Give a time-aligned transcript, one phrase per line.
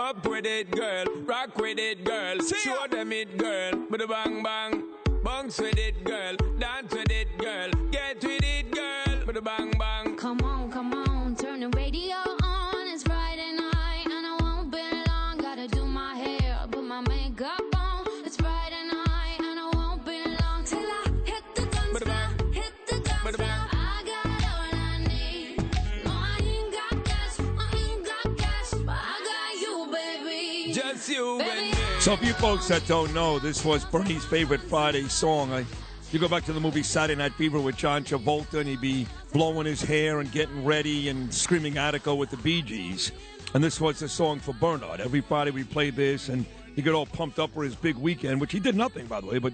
[0.00, 1.04] Up with it, girl.
[1.26, 2.38] Rock with it, girl.
[2.40, 3.72] Show them it, girl.
[3.90, 4.84] With a bang bang.
[5.22, 6.49] Bounce with it, girl.
[30.72, 31.72] Just you and me.
[31.98, 35.52] So, if you folks that don't know, this was Bernie's favorite Friday song.
[35.52, 35.64] I,
[36.12, 39.06] you go back to the movie Saturday Night Fever with John Travolta, and he'd be
[39.32, 43.10] blowing his hair and getting ready and screaming Attica with the Bee Gees.
[43.52, 45.00] And this was the song for Bernard.
[45.00, 46.46] Every Friday we played this, and
[46.76, 49.26] he got all pumped up for his big weekend, which he did nothing, by the
[49.26, 49.52] way, but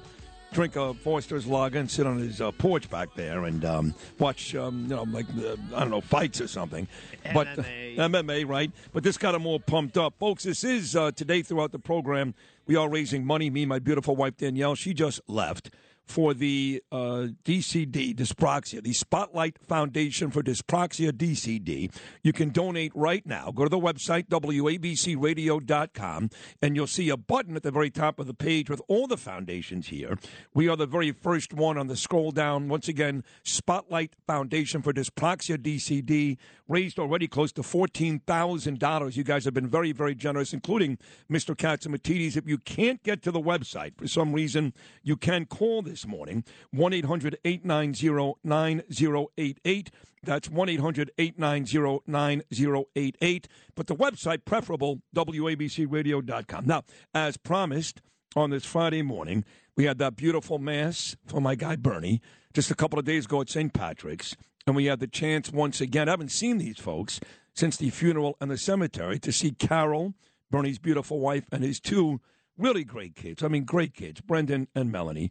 [0.53, 4.55] drink a Foster's lager and sit on his uh, porch back there and um, watch,
[4.55, 6.89] um, you know, like, uh, I don't know, fights or something.
[7.35, 7.97] But MMA.
[7.97, 8.71] MMA, right?
[8.93, 10.15] But this got him all pumped up.
[10.19, 12.35] Folks, this is uh, today throughout the program.
[12.67, 13.51] We are raising money.
[13.51, 15.71] Me and my beautiful wife, Danielle, she just left
[16.07, 21.93] for the uh, DCD, Dyspraxia, the Spotlight Foundation for Dyspraxia DCD.
[22.23, 23.51] You can donate right now.
[23.51, 26.31] Go to the website, WABCRadio.com,
[26.63, 29.17] and you'll see a button at the very top of the page with all the
[29.17, 30.19] foundations here.
[30.55, 32.69] We are the very first one on the scroll down.
[32.69, 39.17] Once again, Spotlight Foundation for Dyspraxia DCD raised already close to $14,000.
[39.17, 40.99] You guys have been very, very generous, including
[41.31, 41.57] Mr.
[41.57, 42.37] Catsimatidis.
[42.37, 44.73] If you can't get to the website for some reason,
[45.03, 46.43] you can call this morning
[46.73, 49.91] 1 800 890 9088.
[50.25, 53.49] That's 1 800 890 9088.
[53.77, 56.67] But the website, preferable, WABCRadio.com.
[56.67, 56.83] Now,
[57.15, 58.03] as promised
[58.35, 59.45] on this Friday morning,
[59.77, 62.21] we had that beautiful mass for my guy Bernie
[62.53, 63.73] just a couple of days ago at St.
[63.73, 64.37] Patrick's.
[64.67, 67.21] And we had the chance once again, I haven't seen these folks
[67.55, 70.15] since the funeral and the cemetery, to see Carol,
[70.51, 72.21] Bernie's beautiful wife, and his two
[72.59, 73.43] really great kids.
[73.43, 75.31] I mean, great kids, Brendan and Melanie.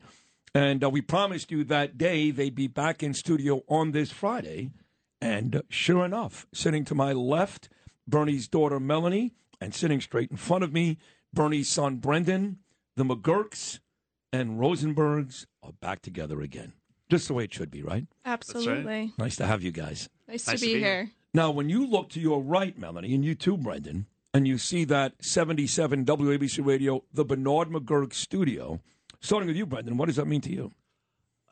[0.56, 4.72] And uh, we promised you that day they'd be back in studio on this Friday.
[5.22, 7.68] And uh, sure enough, sitting to my left,
[8.08, 10.98] Bernie's daughter Melanie, and sitting straight in front of me,
[11.34, 12.60] Bernie's son Brendan,
[12.96, 13.80] the McGuirks
[14.32, 16.72] and Rosenbergs are back together again.
[17.10, 18.08] Just the way it should be, right?
[18.24, 19.12] Absolutely.
[19.18, 20.10] Nice to have you guys.
[20.28, 21.12] Nice, to be here.
[21.34, 24.86] Now, when you look to your right, Melanie, and you too, Brendan, and you see
[24.86, 28.80] that 77 WABC Radio, the Bernard McGuirk studio,
[29.22, 30.72] starting with you, Brendan, what does that mean to you?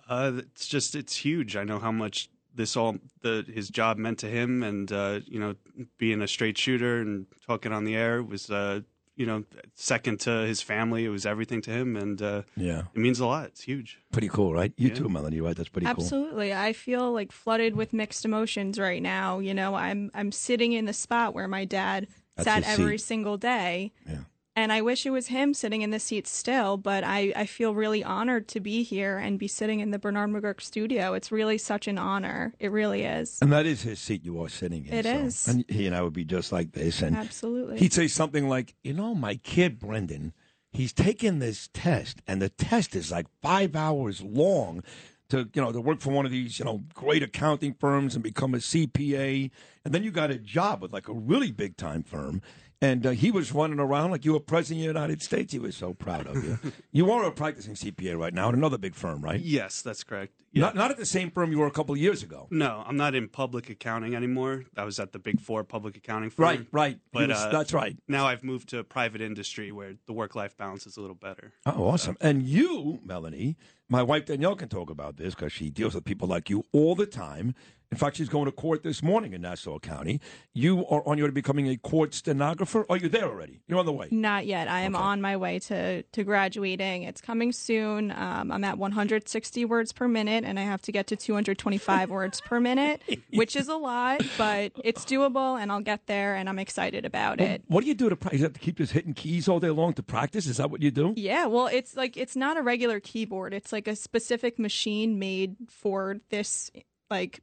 [0.07, 1.55] Uh, it's just it's huge.
[1.55, 5.39] I know how much this all the his job meant to him, and uh, you
[5.39, 5.55] know,
[5.97, 8.81] being a straight shooter and talking on the air was uh,
[9.15, 9.43] you know
[9.75, 11.05] second to his family.
[11.05, 12.83] It was everything to him, and uh, Yeah.
[12.93, 13.45] it means a lot.
[13.47, 13.97] It's huge.
[14.11, 14.73] Pretty cool, right?
[14.77, 14.95] You Yeah.
[14.95, 15.55] too, Melanie, right?
[15.55, 16.03] That's pretty cool.
[16.03, 16.53] Absolutely.
[16.53, 19.39] I feel like flooded with mixed emotions right now.
[19.39, 23.37] You know, I'm I'm sitting in the spot where my dad That's sat every single
[23.37, 23.93] day.
[24.07, 24.25] Yeah.
[24.55, 27.73] And I wish it was him sitting in the seat still, but I, I feel
[27.73, 31.15] really honored to be here and be sitting in the Bernard McGuirk studio.
[31.15, 32.53] It's really such an honor.
[32.59, 33.39] It really is.
[33.41, 34.93] And that is his seat you are sitting in.
[34.93, 35.47] It so- is.
[35.47, 37.01] And he and I would be just like this.
[37.01, 37.79] And Absolutely.
[37.79, 40.33] he'd say something like, You know, my kid, Brendan,
[40.71, 44.83] he's taken this test, and the test is like five hours long.
[45.29, 48.23] To you know, to work for one of these you know great accounting firms and
[48.23, 49.49] become a CPA,
[49.83, 52.41] and then you got a job with like a really big time firm,
[52.81, 55.53] and uh, he was running around like you were president of the United States.
[55.53, 56.59] He was so proud of you.
[56.91, 59.39] you are a practicing CPA right now at another big firm, right?
[59.39, 60.33] Yes, that's correct.
[60.55, 62.47] Not not at the same firm you were a couple of years ago.
[62.51, 64.65] No, I'm not in public accounting anymore.
[64.77, 66.43] I was at the Big Four public accounting firm.
[66.43, 66.99] Right, right.
[67.11, 67.97] But was- uh, that's right.
[68.07, 71.53] Now I've moved to private industry where the work life balance is a little better.
[71.65, 72.17] Oh, awesome.
[72.21, 73.57] And you, Melanie,
[73.89, 76.93] my wife Danielle can talk about this because she deals with people like you all
[76.95, 77.55] the time.
[77.93, 80.19] In fact, she's going to court this morning in Nassau County.
[80.51, 82.87] You are on your way to becoming a court stenographer.
[82.89, 83.61] Are you there already?
[83.67, 84.07] You're on the way.
[84.09, 84.67] Not yet.
[84.67, 85.03] I am Okay.
[85.03, 87.03] on my way to, to graduating.
[87.03, 88.09] It's coming soon.
[88.09, 92.41] Um, I'm at 160 words per minute, and I have to get to 225 words
[92.41, 96.57] per minute, which is a lot, but it's doable, and I'll get there, and I'm
[96.57, 97.61] excited about it.
[97.67, 98.39] What do you do to practice?
[98.39, 100.47] You have to keep just hitting keys all day long to practice?
[100.47, 101.13] Is that what you do?
[101.15, 103.53] Yeah, well, it's like it's not a regular keyboard.
[103.53, 106.71] It's like a specific machine made for this,
[107.11, 107.41] like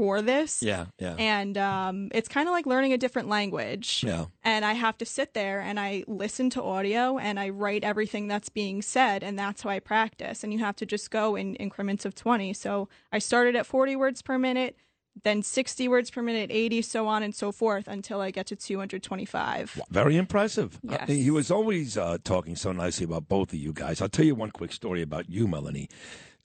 [0.00, 0.62] for this.
[0.62, 1.14] Yeah, yeah.
[1.18, 4.02] And um, it's kind of like learning a different language.
[4.02, 4.24] Yeah.
[4.42, 8.26] And I have to sit there and I listen to audio and I write everything
[8.26, 10.42] that's being said, and that's how I practice.
[10.42, 12.54] And you have to just go in increments of 20.
[12.54, 14.74] So I started at 40 words per minute,
[15.22, 18.56] then 60 words per minute, 80, so on and so forth until I get to
[18.56, 19.82] 225.
[19.90, 20.80] Very impressive.
[20.88, 24.00] Uh, he was always uh, talking so nicely about both of you guys.
[24.00, 25.90] I'll tell you one quick story about you, Melanie.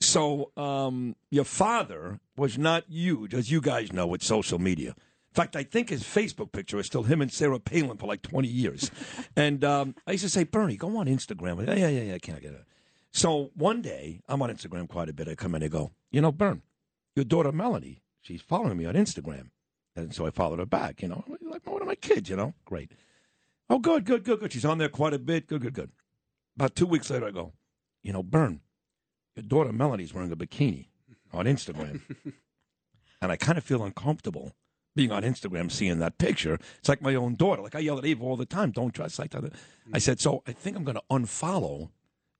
[0.00, 4.90] So, um, your father was not huge, as you guys know, with social media.
[4.90, 8.22] In fact, I think his Facebook picture is still him and Sarah Palin for like
[8.22, 8.90] 20 years.
[9.36, 11.66] and um, I used to say, Bernie, go on Instagram.
[11.66, 12.64] Yeah, yeah, yeah, yeah, I can't get it.
[13.12, 15.28] So one day, I'm on Instagram quite a bit.
[15.28, 16.62] I come in and go, you know, Bern,
[17.14, 19.50] your daughter Melanie, she's following me on Instagram.
[19.94, 22.52] And so I followed her back, you know, like one of my kids, you know.
[22.66, 22.92] Great.
[23.70, 24.52] Oh, good, good, good, good.
[24.52, 25.46] She's on there quite a bit.
[25.46, 25.90] Good, good, good.
[26.56, 27.54] About two weeks later, I go,
[28.02, 28.60] you know, Bern,
[29.36, 30.86] your daughter Melanie's wearing a bikini
[31.32, 32.00] on Instagram.
[33.22, 34.52] and I kind of feel uncomfortable
[34.94, 36.58] being on Instagram seeing that picture.
[36.78, 37.62] It's like my own daughter.
[37.62, 39.52] Like I yell at Eva all the time, don't dress like that.
[39.92, 41.90] I said, so I think I'm going to unfollow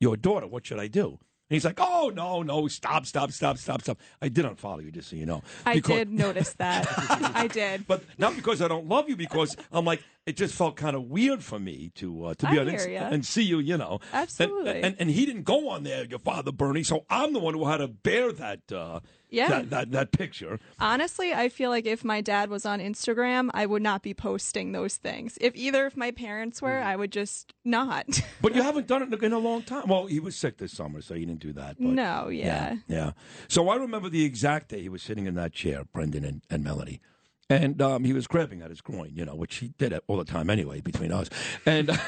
[0.00, 0.46] your daughter.
[0.46, 1.18] What should I do?
[1.48, 4.00] And he's like, oh, no, no, stop, stop, stop, stop, stop.
[4.20, 5.42] I did unfollow you, just so you know.
[5.64, 6.86] I Because- did notice that.
[7.36, 7.86] I did.
[7.86, 11.04] but not because I don't love you, because I'm like it just felt kind of
[11.04, 14.00] weird for me to uh, to be I on Insta- and see you, you know.
[14.12, 14.82] And- Absolutely.
[14.82, 16.82] And, and he didn't go on there, your father Bernie.
[16.82, 19.00] So I'm the one who had to bear that uh,
[19.30, 19.48] Yeah.
[19.48, 20.58] that, that that picture.
[20.80, 24.72] Honestly, I feel like if my dad was on Instagram, I would not be posting
[24.72, 25.38] those things.
[25.40, 26.82] If either of my parents were, Mm.
[26.86, 28.06] I would just not.
[28.42, 29.86] But you haven't done it in a long time.
[29.88, 31.76] Well, he was sick this summer, so he didn't do that.
[31.78, 32.76] But no, yeah.
[32.88, 33.12] Yeah.
[33.48, 36.62] So I remember the exact day he was sitting in that chair, Brendan and, and
[36.64, 37.00] Melanie.
[37.48, 40.16] And um, he was grabbing at his groin, you know, which he did it all
[40.16, 41.28] the time anyway between us.
[41.64, 41.90] And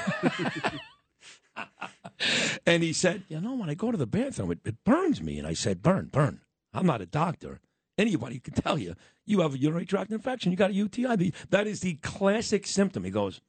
[2.66, 5.38] and he said, you know, when I go to the bathroom, it, it burns me.
[5.38, 6.40] And I said, burn, burn.
[6.72, 7.60] I'm not a doctor.
[7.96, 8.94] Anybody can tell you
[9.26, 10.50] you have a urinary tract infection.
[10.50, 11.32] You got a UTI.
[11.50, 13.04] That is the classic symptom.
[13.04, 13.40] He goes,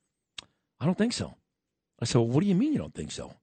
[0.79, 1.35] I don't think so.
[1.99, 3.33] I said, well, what do you mean you don't think so?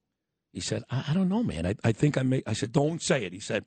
[0.52, 1.66] He said, I, I don't know, man.
[1.66, 2.42] I, I think I may.
[2.46, 3.32] I said, don't say it.
[3.32, 3.64] He said,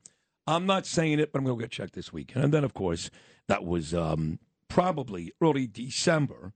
[0.47, 2.31] I'm not saying it, but I'm going to get checked this week.
[2.35, 3.11] And then, of course,
[3.47, 4.39] that was um,
[4.69, 6.54] probably early December.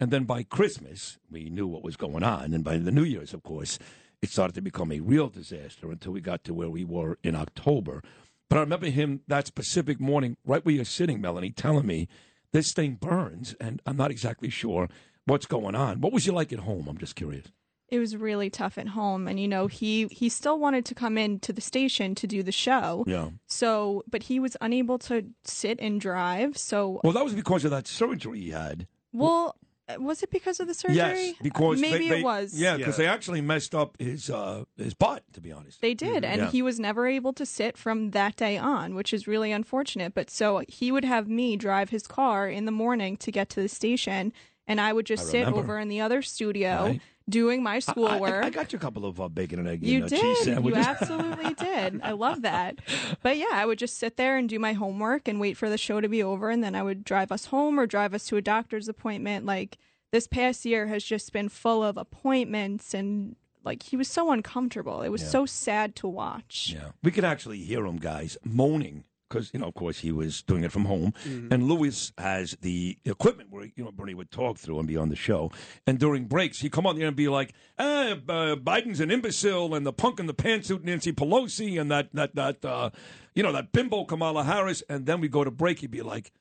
[0.00, 2.54] And then by Christmas, we knew what was going on.
[2.54, 3.78] And by the New Year's, of course,
[4.22, 7.34] it started to become a real disaster until we got to where we were in
[7.34, 8.02] October.
[8.48, 12.08] But I remember him that specific morning, right where you're sitting, Melanie, telling me
[12.52, 14.88] this thing burns, and I'm not exactly sure
[15.26, 16.00] what's going on.
[16.00, 16.86] What was you like at home?
[16.88, 17.46] I'm just curious.
[17.88, 21.16] It was really tough at home and you know, he he still wanted to come
[21.16, 23.04] in to the station to do the show.
[23.06, 23.30] Yeah.
[23.46, 26.58] So, but he was unable to sit and drive.
[26.58, 28.86] So, Well, that was because of that surgery he had.
[29.12, 29.56] well,
[30.00, 30.96] was it because of the surgery?
[30.96, 32.52] Yes, because maybe they- it was.
[32.60, 33.04] Yeah, because Yeah.
[33.04, 35.22] they actually messed up his uh, his butt.
[35.34, 36.50] To be honest, They did, and Yeah.
[36.50, 40.12] he was never able to sit from that day on, which is really unfortunate.
[40.12, 43.62] But so he would have me drive his car in the morning to get to
[43.62, 44.32] the station,
[44.66, 45.60] and I would just I sit remember.
[45.60, 47.00] over in the other studio Right.
[47.28, 48.44] Doing my I- I, schoolwork.
[48.44, 50.64] I, got you a couple of uh, bacon and egg you uh, cheese did.
[50.64, 52.00] You absolutely did.
[52.02, 52.78] I love that.
[53.22, 55.78] But yeah, I would just sit there and do my homework and wait for the
[55.78, 58.36] show to be over, and then I would drive us home or drive us to
[58.36, 59.44] a doctor's appointment.
[59.46, 59.78] Like
[60.12, 63.36] this past year has just been full of appointments and.
[63.64, 65.02] Like he was so uncomfortable.
[65.02, 65.28] It was Yeah.
[65.30, 66.70] so sad to watch.
[66.72, 70.42] Yeah, we could actually hear him, guys, moaning because you know, of course, he was
[70.42, 74.58] doing it from home, and Lewis has the equipment where you know Bernie would talk
[74.58, 75.50] through and be on the show,
[75.86, 79.74] and during breaks he'd come on there and be like, eh, uh, "Biden's an imbecile,"
[79.74, 82.90] and the punk in the pantsuit Nancy Pelosi, and that that that uh,
[83.34, 86.32] you know that bimbo Kamala Harris, and then we go to break, he'd be like.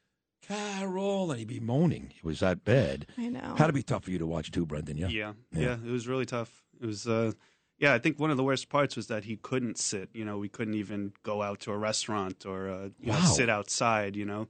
[0.48, 2.14] Carol, and he'd be moaning.
[2.16, 3.08] It was that bad.
[3.18, 3.56] I know.
[3.58, 4.96] Had to be tough for you to watch too, Brendan.
[4.96, 5.08] Yeah.
[5.08, 5.60] Yeah, Yeah.
[5.62, 6.64] yeah, it was really tough.
[6.80, 7.32] It was, uh,
[7.80, 10.10] yeah, I think one of the worst parts was that he couldn't sit.
[10.14, 13.50] You know, we couldn't even go out to a restaurant or uh, you know, sit
[13.50, 14.16] outside.
[14.16, 14.48] You know,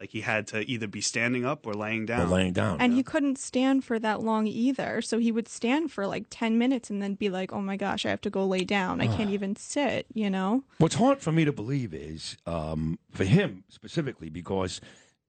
[0.00, 2.30] like he had to either be standing up or laying Or down.
[2.30, 2.80] laying down.
[2.80, 5.00] And he couldn't stand for that long either.
[5.00, 8.04] So he would stand for like 10 minutes and then be like, oh my gosh,
[8.04, 9.00] I have to go lay down.
[9.00, 10.64] I can't even sit, you know?
[10.78, 14.82] What's hard for me to believe is um, for him specifically because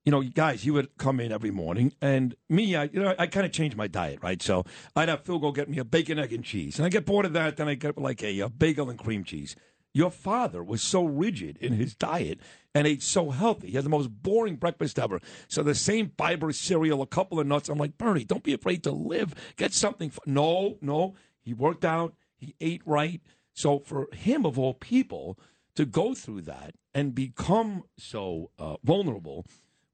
[0.07, 3.27] you know, guys, he would come in every morning, and me, I you know, I
[3.27, 4.41] kind of changed my diet, right?
[4.41, 4.63] So
[4.95, 7.25] I'd have Phil go get me a bacon, egg, and cheese, and I get bored
[7.25, 7.57] of that.
[7.57, 9.57] Then I get like a, uh bagel and cream cheese.
[9.93, 12.39] your father was so rigid in his diet
[12.73, 13.69] and ate so healthy.
[13.71, 15.19] He had the most boring breakfast ever.
[15.49, 17.67] So the same fiber cereal, a couple of nuts.
[17.67, 19.35] I'm like, Bernie, don't be afraid to live.
[19.57, 20.09] Get something.
[20.09, 21.15] f no, no.
[21.41, 22.13] He worked out.
[22.37, 23.21] He ate right.
[23.53, 25.37] So for him, of all people,
[25.75, 29.45] to go through that and become so uh, vulnerable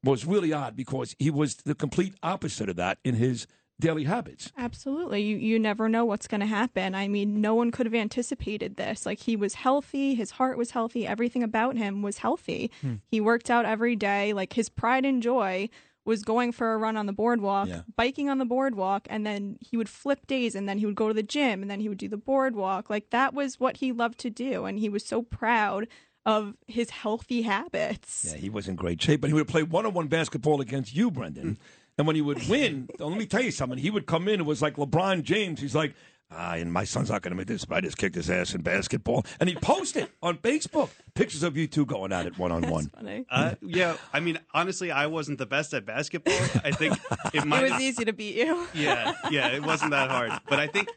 [0.04, 3.46] was really odd because he was the complete opposite of that in his
[3.80, 4.52] daily habits.
[4.56, 5.20] Absolutely.
[5.22, 6.94] You you never know what's going to happen.
[6.94, 9.04] I mean, no one could have anticipated this.
[9.04, 12.70] Like he was healthy, his heart was healthy, everything about him was healthy.
[12.82, 12.94] Hmm.
[13.10, 14.32] He worked out every day.
[14.32, 15.68] Like his pride and joy
[16.04, 17.80] was going for a run on the boardwalk, Yeah.
[17.96, 21.08] biking on the boardwalk, and then he would flip days and then he would go
[21.08, 22.90] to the gym and then he would do the boardwalk.
[22.90, 25.88] Like that was what he loved to do and he was so proud
[26.26, 28.26] of his healthy habits.
[28.28, 30.94] Yeah, he was in great shape, but he would play one on one basketball against
[30.94, 31.56] you, Brendan.
[31.56, 31.56] Mm.
[31.96, 33.78] And when he would win, let me tell you something.
[33.78, 34.40] He would come in.
[34.40, 35.60] It was like LeBron James.
[35.60, 35.94] He's like,
[36.30, 38.54] ah, and my son's not going to make this, but I just kicked his ass
[38.54, 39.24] in basketball.
[39.40, 42.88] And he posted on Facebook pictures of you two going at it one on one.
[42.88, 43.24] Funny.
[43.30, 46.34] Uh, yeah, I mean, honestly, I wasn't the best at basketball.
[46.64, 46.98] I think
[47.32, 47.64] it might.
[47.64, 48.66] It was easy to beat you.
[48.74, 50.32] yeah, yeah, it wasn't that hard.
[50.48, 50.88] But I think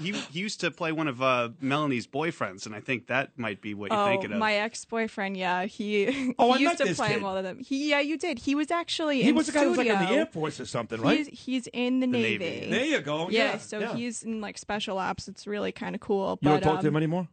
[0.00, 3.60] he, he used to play one of uh, Melanie's boyfriends, and I think that might
[3.60, 4.38] be what you're Oh, thinking of.
[4.38, 7.22] my ex boyfriend, yeah, he, Oh, he met used to this play kid.
[7.22, 7.58] all of them.
[7.60, 8.38] He, yeah, you did.
[8.40, 10.10] He was actually He in was a guy who was like in the.
[10.12, 11.18] Air Force or something, right?
[11.26, 12.38] He's he's in the, Navy.
[12.38, 12.70] Navy.
[12.70, 13.28] there you go.
[13.30, 13.94] Yeah, Yeah, so yeah.
[13.94, 15.28] he's in like special ops.
[15.28, 16.38] It's really kind of cool.
[16.40, 17.28] You but don't talk to him um, anymore?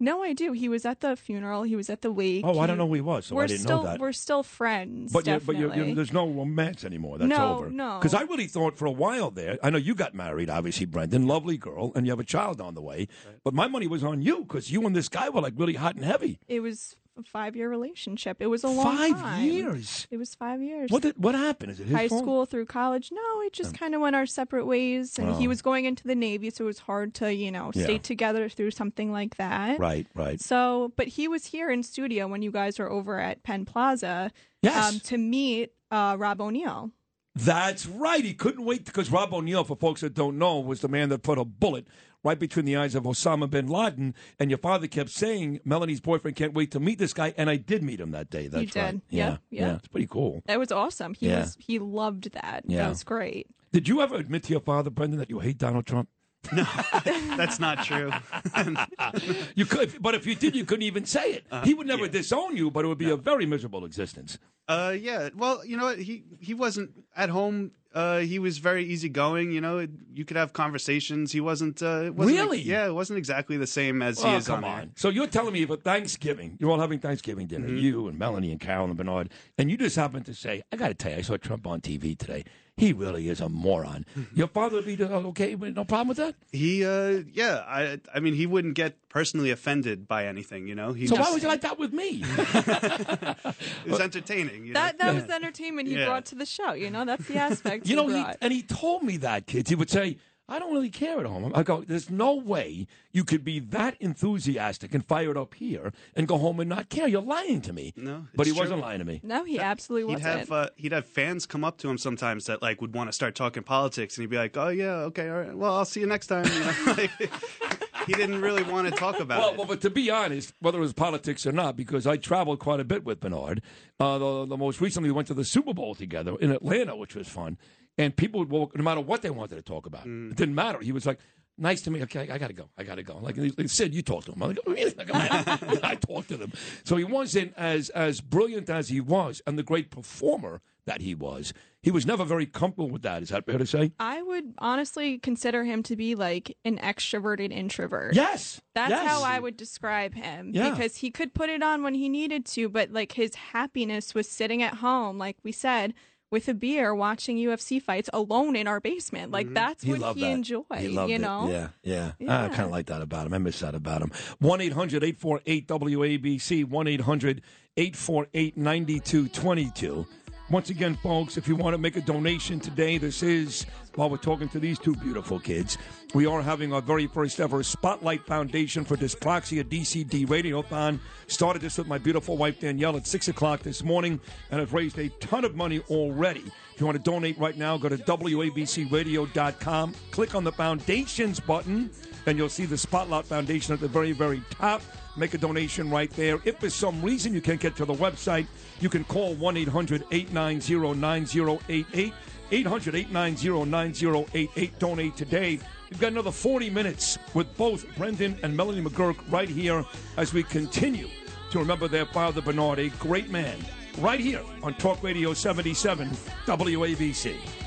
[0.00, 0.52] no, I do.
[0.52, 1.62] He was at the funeral.
[1.62, 2.44] He was at the wake.
[2.44, 4.00] Oh, I don't know who he was, so we're I didn't still know that.
[4.00, 5.12] we're still friends.
[5.12, 5.90] But, you but you definitely.
[5.90, 7.18] you there's no romance anymore.
[7.18, 7.70] That's No, over.
[7.70, 7.98] no.
[7.98, 9.58] Because I really thought for a while there.
[9.62, 12.74] I know you got married, obviously, Brendan, lovely girl, and you have a child on
[12.74, 13.08] the way.
[13.44, 15.94] But my money was on you because you and this guy were like really hot
[15.94, 16.38] and heavy.
[16.48, 18.38] it was a five year relationship.
[18.40, 19.44] It was a long Five time.
[19.44, 20.06] years.
[20.10, 20.90] It was five years.
[20.90, 21.72] What did, what happened?
[21.72, 22.22] Is it his high fault?
[22.22, 23.10] school through college.
[23.12, 25.48] No, it just kind of went our separate ways, and he Oh.
[25.50, 27.84] was going into the Navy, so it was hard to you know Yeah.
[27.84, 29.78] stay together through something like that.
[29.78, 30.40] Right, right.
[30.40, 34.32] So, but he was here in studio when you guys were over at Penn Plaza
[34.62, 34.94] Yes.
[34.94, 36.90] um, to meet uh, Rob O'Neill.
[37.36, 38.24] That's right.
[38.24, 41.22] He couldn't wait because Rob O'Neill, for folks that don't know, was the man that
[41.22, 41.86] put a bullet
[42.24, 44.14] right between the eyes of Osama bin Laden.
[44.40, 47.32] And your father kept saying, Melanie's boyfriend can't wait to meet this guy.
[47.36, 48.48] And I did meet him that day.
[48.48, 48.80] That's did.
[48.80, 48.94] right.
[49.10, 49.66] Yeah, Yeah, yeah.
[49.68, 49.74] yeah.
[49.76, 50.42] It's pretty cool.
[50.46, 51.14] That was awesome.
[51.14, 51.40] He Yeah.
[51.40, 52.64] was he loved that.
[52.66, 52.78] Yeah.
[52.84, 53.46] That was great.
[53.72, 56.08] Did you ever admit to your father, Brendan, that you hate Donald Trump?
[56.52, 56.64] No,
[57.04, 58.10] that's not true.
[59.54, 61.46] You could, but if you did, you couldn't even say it.
[61.50, 64.38] Uh, he would never disown you, but it would be a very miserable existence.
[64.68, 65.30] Uh, yeah.
[65.36, 65.98] Well, you know what?
[65.98, 67.72] He he wasn't at home.
[67.94, 69.52] Uh, he was very easygoing.
[69.52, 71.30] You know, you could have conversations.
[71.30, 71.80] He wasn't.
[71.82, 72.60] Uh, it wasn't Really?
[72.60, 74.80] yeah, it wasn't exactly the same as he Oh, is come on.
[74.80, 74.90] on.
[74.96, 77.76] So you're telling me for Thanksgiving, you're all having Thanksgiving dinner, Mm-hmm.
[77.78, 80.88] you and Melanie and Carol and Bernard, and you just happen to say, I got
[80.88, 82.44] to tell you, I saw Trump on TV today.
[82.76, 84.04] He really is a moron.
[84.18, 84.36] Mm-hmm.
[84.36, 86.34] Your father would be uh, okay, with- no problem with that?
[86.50, 87.62] He, uh, yeah.
[87.68, 90.66] I, I mean, he wouldn't get personally offended by anything.
[90.66, 92.24] You know, he So just, why was you like that with me?
[92.24, 93.54] it
[93.86, 94.66] was entertaining.
[94.66, 94.80] You know?
[94.80, 96.06] That that was the entertainment he Yeah.
[96.06, 96.72] brought to the show.
[96.72, 97.86] You know, that's the aspect.
[97.88, 99.70] you he know, he, and he told me that, kids.
[99.70, 100.16] He would say,
[100.46, 101.50] I don't really care at home.
[101.54, 106.28] I go, there's no way you could be that enthusiastic and fired up here and
[106.28, 107.08] go home and not care.
[107.08, 107.94] You're lying to me.
[107.96, 108.60] No, But he true.
[108.60, 109.20] wasn't lying to me.
[109.22, 110.38] no, he absolutely He'd wasn't.
[110.40, 113.12] have uh, he'd have fans come up to him sometimes that like would want to
[113.14, 115.54] start talking politics, and he'd be like, "Oh yeah, okay, all right.
[115.56, 117.08] Well, I'll see you next time." You know?
[118.06, 119.56] he didn't really want to talk about Well, it.
[119.58, 122.80] well, but to be honest, whether it was politics or not, because I traveled quite
[122.80, 123.62] a bit with Bernard.
[124.00, 127.14] Uh, the, the most recently, we went to the Super Bowl together in Atlanta, which
[127.14, 127.58] was fun.
[127.96, 130.80] And people would walk, no matter what they wanted to talk about, it didn't matter.
[130.80, 131.20] He was like,
[131.56, 132.02] "Nice to meet.
[132.02, 132.68] Okay, I got to go.
[132.76, 134.42] I got to go." Like he said, you talked to him.
[134.42, 134.56] I'm
[134.96, 135.58] like, I,
[135.92, 136.52] I talked to them.
[136.82, 141.14] So he wasn't as as brilliant as he was, and the great performer that he
[141.14, 141.52] was.
[141.82, 143.22] He was never very comfortable with that.
[143.22, 143.92] Is that fair to say?
[144.00, 148.14] I would honestly consider him to be like an extroverted introvert.
[148.14, 148.60] Yes.
[148.74, 149.06] That's yes.
[149.06, 150.70] how I would describe him Yeah.
[150.70, 154.28] because he could put it on when he needed to, but like his happiness was
[154.28, 155.92] sitting at home, like we said,
[156.30, 159.30] with a beer watching UFC fights alone in our basement.
[159.30, 159.54] Like mm-hmm.
[159.54, 160.30] that's He what he that.
[160.30, 161.20] enjoyed, He loved you it.
[161.20, 161.48] know?
[161.82, 162.44] Yeah, yeah.
[162.44, 163.34] I kind of like that about him.
[163.34, 164.10] I miss that about him.
[164.40, 167.42] 1 800 848 WABC, 1 800
[167.76, 170.06] 848 9222.
[170.50, 174.18] Once again, folks, if you want to make a donation today, this is while we're
[174.18, 175.78] talking to these two beautiful kids.
[176.12, 180.98] We are having our very first ever Spotlight Foundation for Dyspraxia DCD Radiothon.
[181.28, 184.20] Started this with my beautiful wife Danielle at 6 o'clock this morning
[184.50, 186.44] and have raised a ton of money already.
[186.74, 191.90] If you want to donate right now, go to WABCRadio.com, click on the Foundations button,
[192.26, 194.82] and you'll see the Spotlight Foundation at the very, very top.
[195.16, 196.38] Make a donation right there.
[196.44, 198.46] If for some reason you can't get to the website,
[198.80, 202.12] you can call 1 800 890 9088.
[202.50, 204.78] 800 890 9088.
[204.78, 205.60] Donate today.
[205.90, 209.84] We've got another 40 minutes with both Brendan and Melanie McGuirk right here
[210.16, 211.08] as we continue
[211.50, 213.56] to remember their father, Bernard, a great man,
[213.98, 216.10] right here on Talk Radio 77
[216.46, 217.63] WABC.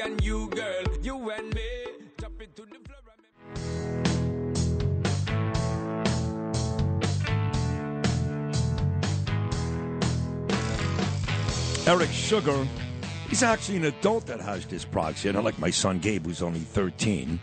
[0.00, 1.60] And you, girl, you and me.
[2.16, 2.98] Drop it to the floor.
[11.86, 12.66] Eric Sugar,
[13.28, 17.38] he's actually an adult that has dyspraxia, not like my son Gabe, who's only 13.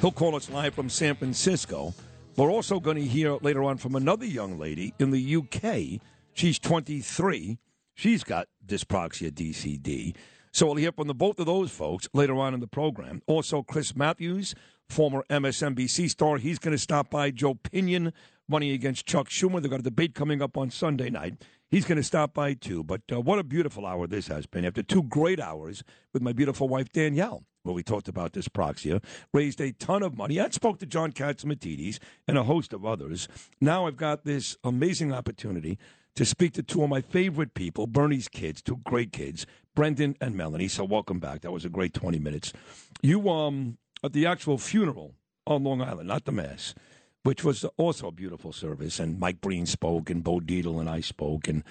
[0.00, 1.94] He'll call us live from San Francisco.
[2.36, 6.00] We're also going to hear later on from another young lady in the UK.
[6.34, 7.58] She's 23.
[7.94, 10.14] She's got dyspraxia DCD.
[10.58, 13.22] So we'll hear from the both of those folks later on in the program.
[13.28, 14.56] Also, Chris Matthews,
[14.88, 17.30] former MSNBC star, he's going to stop by.
[17.30, 18.12] Joe Pinion
[18.48, 19.62] running against Chuck Schumer.
[19.62, 21.44] They've got a debate coming up on Sunday night.
[21.70, 22.82] He's going to stop by too.
[22.82, 24.64] But uh, what a beautiful hour this has been.
[24.64, 29.00] After two great hours with my beautiful wife Danielle, where we talked about this dyspraxia,
[29.32, 30.40] raised a ton of money.
[30.40, 33.28] I spoke to John Catsimatidis and a host of others.
[33.60, 35.78] Now I've got this amazing opportunity
[36.18, 39.46] to speak to two of my favorite people, Bernie's kids, two great kids,
[39.76, 40.66] Brendan and Melanie.
[40.66, 41.42] So welcome back.
[41.42, 42.52] That was a great 20 minutes.
[43.00, 45.14] You um at the actual funeral
[45.46, 46.74] on Long Island, not the mass,
[47.22, 48.98] which was also a beautiful service.
[48.98, 51.62] And Mike Breen spoke, and Bo Dietl and I spoke, and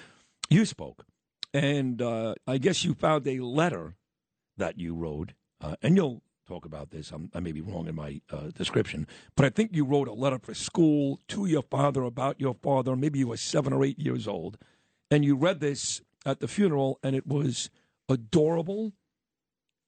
[0.48, 1.04] you spoke.
[1.52, 3.96] And uh, I guess you found a letter
[4.56, 7.12] that you wrote, uh, and you'll talk about this.
[7.12, 10.12] I'm, I may be wrong in my uh, description, but I think you wrote a
[10.12, 12.96] letter for school to your father about your father.
[12.96, 14.56] Maybe you were seven or eight years old,
[15.10, 17.70] and you read this at the funeral, and it was
[18.08, 18.92] adorable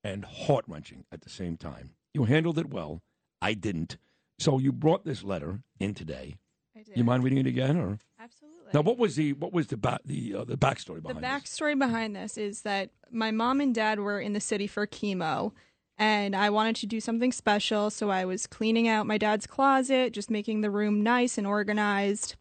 [0.05, 1.91] and heart wrenching at the same time.
[2.13, 3.03] You handled it well.
[3.41, 3.97] I didn't.
[4.39, 6.37] So you brought this letter in today.
[6.77, 6.97] I did.
[6.97, 8.71] You mind reading it again, or Absolutely.
[8.73, 8.81] now?
[8.83, 11.31] What was the what was the ba- the uh, the backstory the behind this?
[11.31, 15.53] backstory behind this is that my mom and dad were in the city for chemo
[16.01, 20.13] and I wanted to do something special so I was cleaning out my dad's closet
[20.13, 22.35] just making the room nice and organized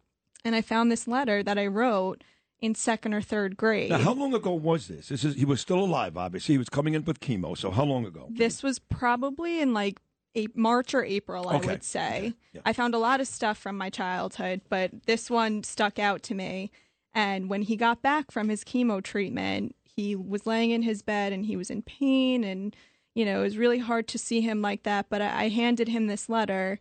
[0.44, 2.24] and I found this letter that I wrote
[2.60, 5.08] in second or third grade Now, how long ago was this?
[5.08, 6.16] This is he was still alive.
[6.16, 7.56] Obviously, he was coming in with chemo.
[7.56, 8.26] So how long ago?
[8.30, 9.98] this was probably in like
[10.36, 11.66] a- March or April I Okay.
[11.68, 12.32] would say Okay.
[12.54, 12.60] Yeah.
[12.64, 16.34] I found a lot of stuff from my childhood but this one stuck out to
[16.34, 16.70] me
[17.14, 21.32] and when he got back from his chemo treatment he was laying in his bed
[21.32, 22.76] and he was in pain and
[23.14, 25.88] you know it was really hard to see him like that but i, I handed
[25.88, 26.78] him this letter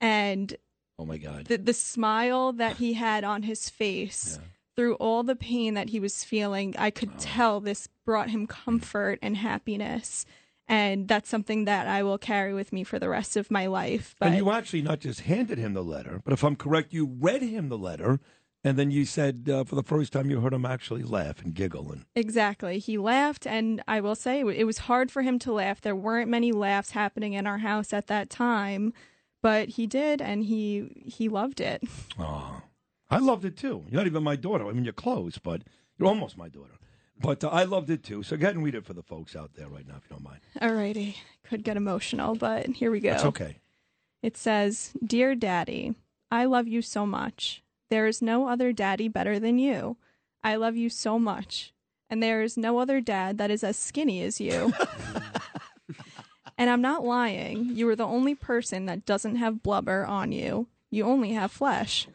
[0.00, 0.56] and
[0.98, 1.46] Oh my God!
[1.46, 4.38] the, the smile that he had on his face
[4.76, 9.18] through all the pain that he was feeling i could tell this brought him comfort
[9.22, 10.26] and happiness.
[10.68, 14.14] And that's something that i will carry with me for the rest of my life
[14.18, 17.04] but and you actually not just handed him the letter, but if I'm correct, you
[17.06, 18.20] read him the letter,
[18.64, 21.54] and then you said uh, for the first time you heard him actually laugh and
[21.54, 21.90] giggle.
[21.92, 22.78] And Exactly.
[22.78, 25.80] He laughed, and I will say it was hard for him to laugh.
[25.80, 28.92] There weren't many laughs happening in our house at that time,
[29.42, 31.82] but he did, and he he loved it.
[32.18, 32.62] oh,
[33.10, 33.84] I loved it too.
[33.88, 34.66] You're not even my daughter.
[34.66, 35.62] I mean, you're close, but
[35.98, 36.74] you're almost my daughter.
[37.20, 38.22] But uh, I loved it too.
[38.22, 40.16] So go ahead and read it for the folks out there right now, if you
[40.16, 40.40] don't mind.
[40.60, 41.16] All righty.
[41.44, 43.10] could get emotional, but here we go.
[43.10, 43.58] That's okay.
[44.22, 45.94] It says, "Dear Daddy,
[46.30, 47.62] I love you so much.
[47.92, 49.98] There is no other daddy better than you.
[50.42, 51.74] I love you so much,
[52.08, 54.72] and there is no other dad that is as skinny as you."
[56.58, 57.70] And I'm not lying.
[57.74, 60.68] You are the only person that doesn't have blubber on you.
[60.90, 62.06] You only have flesh.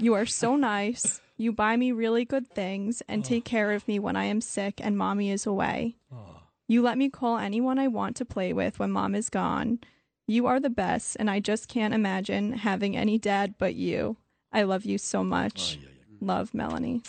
[0.00, 1.20] You are so nice.
[1.36, 3.50] You buy me really good things and take oh.
[3.50, 5.94] care of me when I am sick and mommy is away.
[6.12, 6.40] Oh.
[6.66, 9.78] You let me call anyone I want to play with when mom is gone.
[10.26, 14.16] You are the best, and I just can't imagine having any dad but you.
[14.54, 15.78] I love you so much.
[16.20, 17.02] Love, Melanie.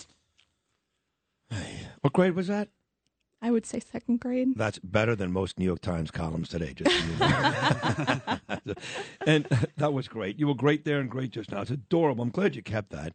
[2.01, 2.69] What grade was that?
[3.41, 4.55] I would say second grade.
[4.55, 6.73] That's better than most New York Times columns today.
[6.73, 7.19] Just so
[9.27, 9.45] and
[9.77, 10.39] that was great.
[10.39, 11.61] You were great there and great just now.
[11.61, 12.23] It's adorable.
[12.23, 13.13] I'm glad you kept that.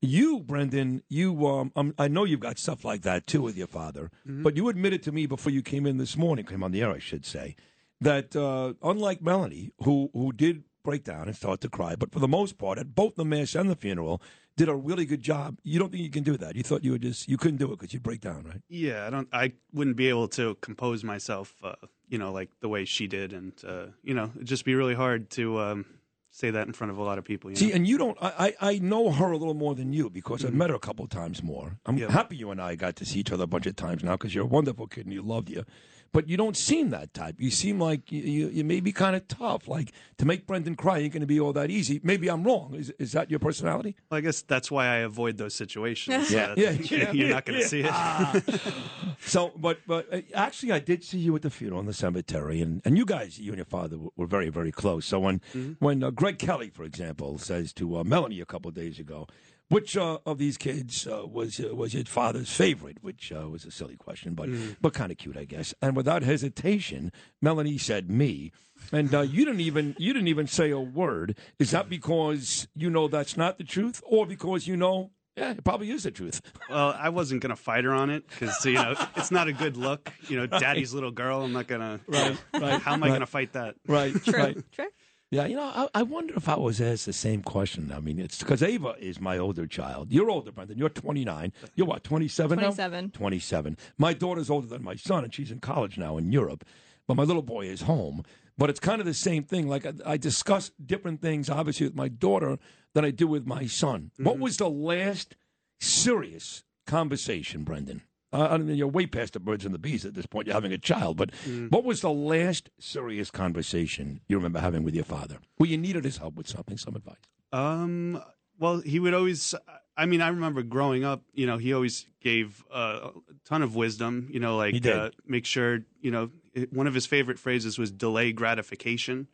[0.00, 3.66] You, Brendan, you, um, um, I know you've got stuff like that too with your
[3.66, 6.82] father, but you admitted to me before you came in this morning, came on the
[6.82, 7.56] air, I should say,
[8.00, 12.18] that uh, unlike Melanie, who who did break down and start to cry, but for
[12.18, 14.20] the most part, at both the mass and the funeral,
[14.56, 15.58] did a really good job.
[15.62, 16.56] You don't think you can do that?
[16.56, 18.60] You thought you would just you couldn't do it because you'd break down, right?
[18.68, 19.28] Yeah, I don't.
[19.32, 21.74] I wouldn't be able to compose myself, uh,
[22.08, 24.94] you know, like the way she did, and uh, you know, it'd just be really
[24.94, 25.86] hard to um,
[26.30, 27.48] say that in front of a lot of people.
[27.50, 27.76] You See, know?
[27.76, 28.18] and you don't.
[28.20, 31.06] I, I know her a little more than you because I've met her a couple
[31.06, 31.78] times more.
[31.86, 32.10] I'm Yeah.
[32.10, 34.34] happy you and I got to see each other a bunch of times now because
[34.34, 35.64] you're a wonderful kid and you loved you.
[36.12, 37.36] But you don't seem that type.
[37.38, 39.66] You seem like you, you, you may be kind of tough.
[39.66, 42.00] Like to make Brendan cry ain't going to be all that easy.
[42.02, 42.74] Maybe I'm wrong.
[42.74, 43.96] Is is that your personality?
[44.10, 46.30] Well, I guess that's why I avoid those situations.
[46.32, 46.54] Yeah.
[46.54, 48.32] that Yeah, yeah, you're yeah, not going to yeah.
[48.32, 48.60] see it.
[49.24, 52.60] So, but but uh, actually, I did see you at the funeral in the cemetery,
[52.60, 55.06] and, and you guys, you and your father, were, were very very close.
[55.06, 55.40] So when
[55.78, 59.28] when uh, Greg Kelly, for example, says to uh, Melanie a couple of days ago,
[59.68, 62.98] which uh, of these kids uh, was uh, was your father's favorite?
[63.02, 64.48] Which uh, was a silly question, but
[64.80, 65.74] but kind of cute, I guess.
[65.80, 68.52] And without hesitation, Melanie said me.
[68.90, 71.38] And uh, you didn't even you didn't even say a word.
[71.58, 75.64] Is that because you know that's not the truth, or because you know, yeah, it
[75.64, 76.42] probably is the truth?
[76.68, 79.52] well, I wasn't going to fight her on it because you know it's not a
[79.52, 80.12] good look.
[80.28, 81.42] You know, daddy's little girl.
[81.42, 82.00] I'm not going to.
[82.08, 83.10] Right, right, How am I right.
[83.10, 83.76] going to fight that?
[83.86, 84.56] Right, right.
[84.72, 84.86] True.
[85.32, 87.90] Yeah, you know, I, I wonder if I was asked the same question.
[87.90, 90.12] I mean, it's because Ava is my older child.
[90.12, 90.76] You're older, Brendan.
[90.76, 91.54] You're 29.
[91.74, 92.64] You're what, 27 now?
[92.64, 93.12] 27.
[93.12, 93.78] 27.
[93.96, 96.66] My daughter's older than my son, and she's in college now in Europe.
[97.08, 98.24] But my little boy is home.
[98.58, 99.68] But it's kind of the same thing.
[99.68, 102.58] Like, I, I discuss different things, obviously, with my daughter
[102.92, 104.10] than I do with my son.
[104.18, 104.42] What mm-hmm.
[104.42, 105.34] was the last
[105.80, 108.02] serious conversation, Brendan?
[108.32, 110.46] Uh, I mean, you're way past the birds and the bees at this point.
[110.46, 111.30] You're having a child, but
[111.68, 115.38] what was the last serious conversation you remember having with your father?
[115.56, 117.16] Where you needed his help with something, some advice?
[117.52, 118.22] Um.
[118.58, 119.54] Well, he would always.
[119.96, 121.24] I mean, I remember growing up.
[121.34, 124.28] You know, he always gave uh, a ton of wisdom.
[124.30, 124.74] You know, like.
[124.86, 125.80] Uh, make sure.
[126.00, 126.30] You know,
[126.70, 129.28] one of his favorite phrases was delay gratification,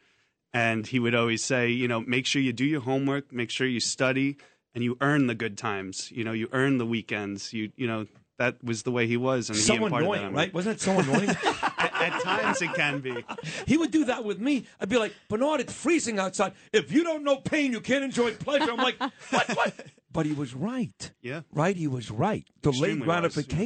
[0.52, 3.66] and he would always say, you know, make sure you do your homework, make sure
[3.66, 4.38] you study,
[4.74, 6.10] and you earn the good times.
[6.10, 7.52] You know, you earn the weekends.
[7.52, 8.06] You you know.
[8.38, 10.54] That was the way he was, and So he annoying, right?
[10.54, 11.28] Wasn't it so annoying?
[11.78, 13.24] At, at times, it can be.
[13.66, 14.66] he would do that with me.
[14.80, 16.52] I'd be like, Bernard, it's freezing outside.
[16.72, 18.70] If you don't know pain, you can't enjoy pleasure.
[18.70, 19.74] I'm like, what, what?
[20.12, 21.10] But he was right.
[21.20, 21.42] Yeah.
[21.52, 21.76] Right?
[21.76, 22.46] He was right.
[22.62, 23.56] Delayed Extremely wise, yeah.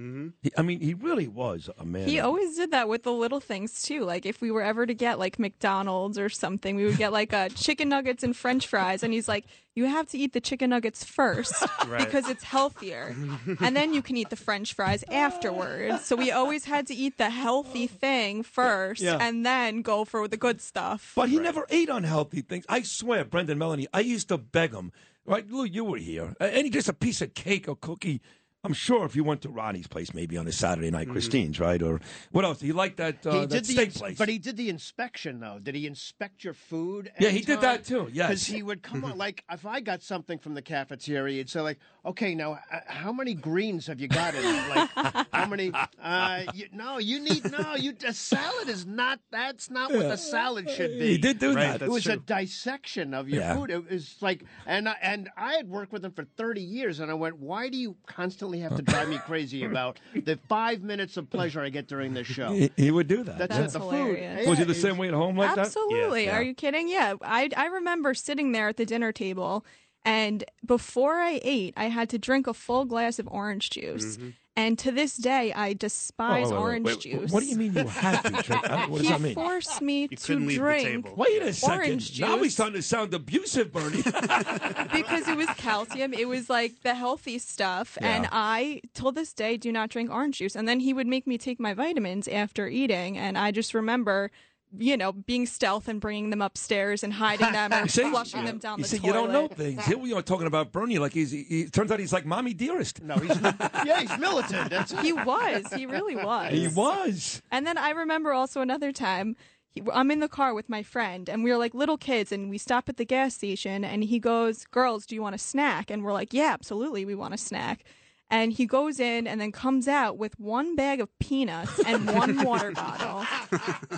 [0.00, 0.34] Gratification.
[0.42, 2.08] He, I mean, he really was a man.
[2.08, 4.04] He of- always did that with the little things too.
[4.04, 7.32] Like if we were ever to get like McDonald's or something, we would get like
[7.32, 10.70] uh, chicken nuggets and French fries, and he's like, "You have to eat the chicken
[10.70, 11.54] nuggets first
[11.86, 11.98] Right.
[12.04, 13.14] because it's healthier,
[13.60, 17.18] and then you can eat the French fries afterwards." So we always had to eat
[17.18, 19.18] the healthy thing first, Yeah.
[19.20, 21.12] and then go for the good stuff.
[21.14, 22.64] But he never ate unhealthy things.
[22.68, 24.92] I swear, Brendan Melanie, I used to beg him.
[25.26, 26.34] Right, Lou, you were here.
[26.40, 28.20] Any just a piece of cake or cookie.
[28.62, 31.80] I'm sure if you went to Ronnie's place, maybe on a Saturday night, Christine's, right,
[31.82, 31.98] or
[32.30, 32.60] what else?
[32.60, 34.18] He liked that uh, he that did the steak place.
[34.18, 35.58] but he did the inspection though.
[35.62, 37.10] Did he inspect your food?
[37.18, 38.28] Yeah, he did that, too, yes.
[38.28, 41.62] because he would come on like if I got something from the cafeteria, he'd say
[41.62, 44.44] like, "Okay, now uh, how many greens have you got in?
[44.44, 44.90] Like
[45.32, 45.72] how many?
[45.98, 47.76] Uh, you, no, you need no.
[47.76, 49.20] You a salad is not.
[49.30, 51.12] That's not what the salad should be.
[51.12, 51.82] he did do Right, that.
[51.82, 53.54] it was a dissection of your Yeah.
[53.56, 53.70] food.
[53.70, 57.10] It was like, and I, and I had worked with him for thirty years, and
[57.10, 61.16] I went, "Why do you constantly have to drive me crazy about the five minutes
[61.16, 63.38] of pleasure I get during this show?" He, he would do that.
[63.38, 63.78] That's, That's it.
[63.78, 64.40] The hilarious.
[64.40, 64.50] food.
[64.50, 65.66] was he the same way at home like that?
[65.66, 66.24] Absolutely.
[66.24, 66.36] Yeah.
[66.36, 66.88] Are you kidding?
[66.88, 67.14] Yeah.
[67.22, 69.64] I I remember sitting there at the dinner table
[70.04, 74.18] and before I ate, I had to drink a full glass of orange juice.
[74.56, 76.50] And to this day, I despise Mm-hmm.
[76.50, 77.32] Wait, wait, wait, orange wait, juice.
[77.32, 78.62] What do you mean you had to drink?
[78.62, 79.34] What does he that mean?
[79.34, 81.14] forced me to couldn't leave the drink table.
[81.16, 81.78] Wait a second.
[81.78, 84.02] orange Now he's starting to sound abusive, Bernie.
[84.92, 86.12] because it was calcium.
[86.12, 87.96] It was like the healthy stuff.
[88.00, 90.56] And I, till this day, do not drink orange juice.
[90.56, 93.16] And then he would make me take my vitamins after eating.
[93.16, 94.30] And I just remember,
[94.78, 98.08] you know, being stealth and bringing them upstairs and hiding them or See?
[98.10, 99.08] flushing them down you the see, toilet.
[99.08, 99.84] you don't know things.
[99.84, 101.30] Here we are talking about Bernie like he's.
[101.30, 103.02] He, he- turns out he's like mommy dearest.
[103.02, 104.70] No, he's yeah, he's militant.
[104.70, 105.72] That's He was.
[105.74, 106.52] He really was.
[106.52, 107.42] He was.
[107.50, 109.36] And then I remember also another time.
[109.72, 112.50] He, I'm in the car with my friend, and we are like little kids, and
[112.50, 115.90] we stop at the gas station, and he goes, "Girls, do you want a snack?"
[115.90, 117.84] And we're like, "Yeah, absolutely, we want a snack."
[118.30, 122.42] And he goes in and then comes out with one bag of peanuts and one
[122.44, 123.24] water bottle.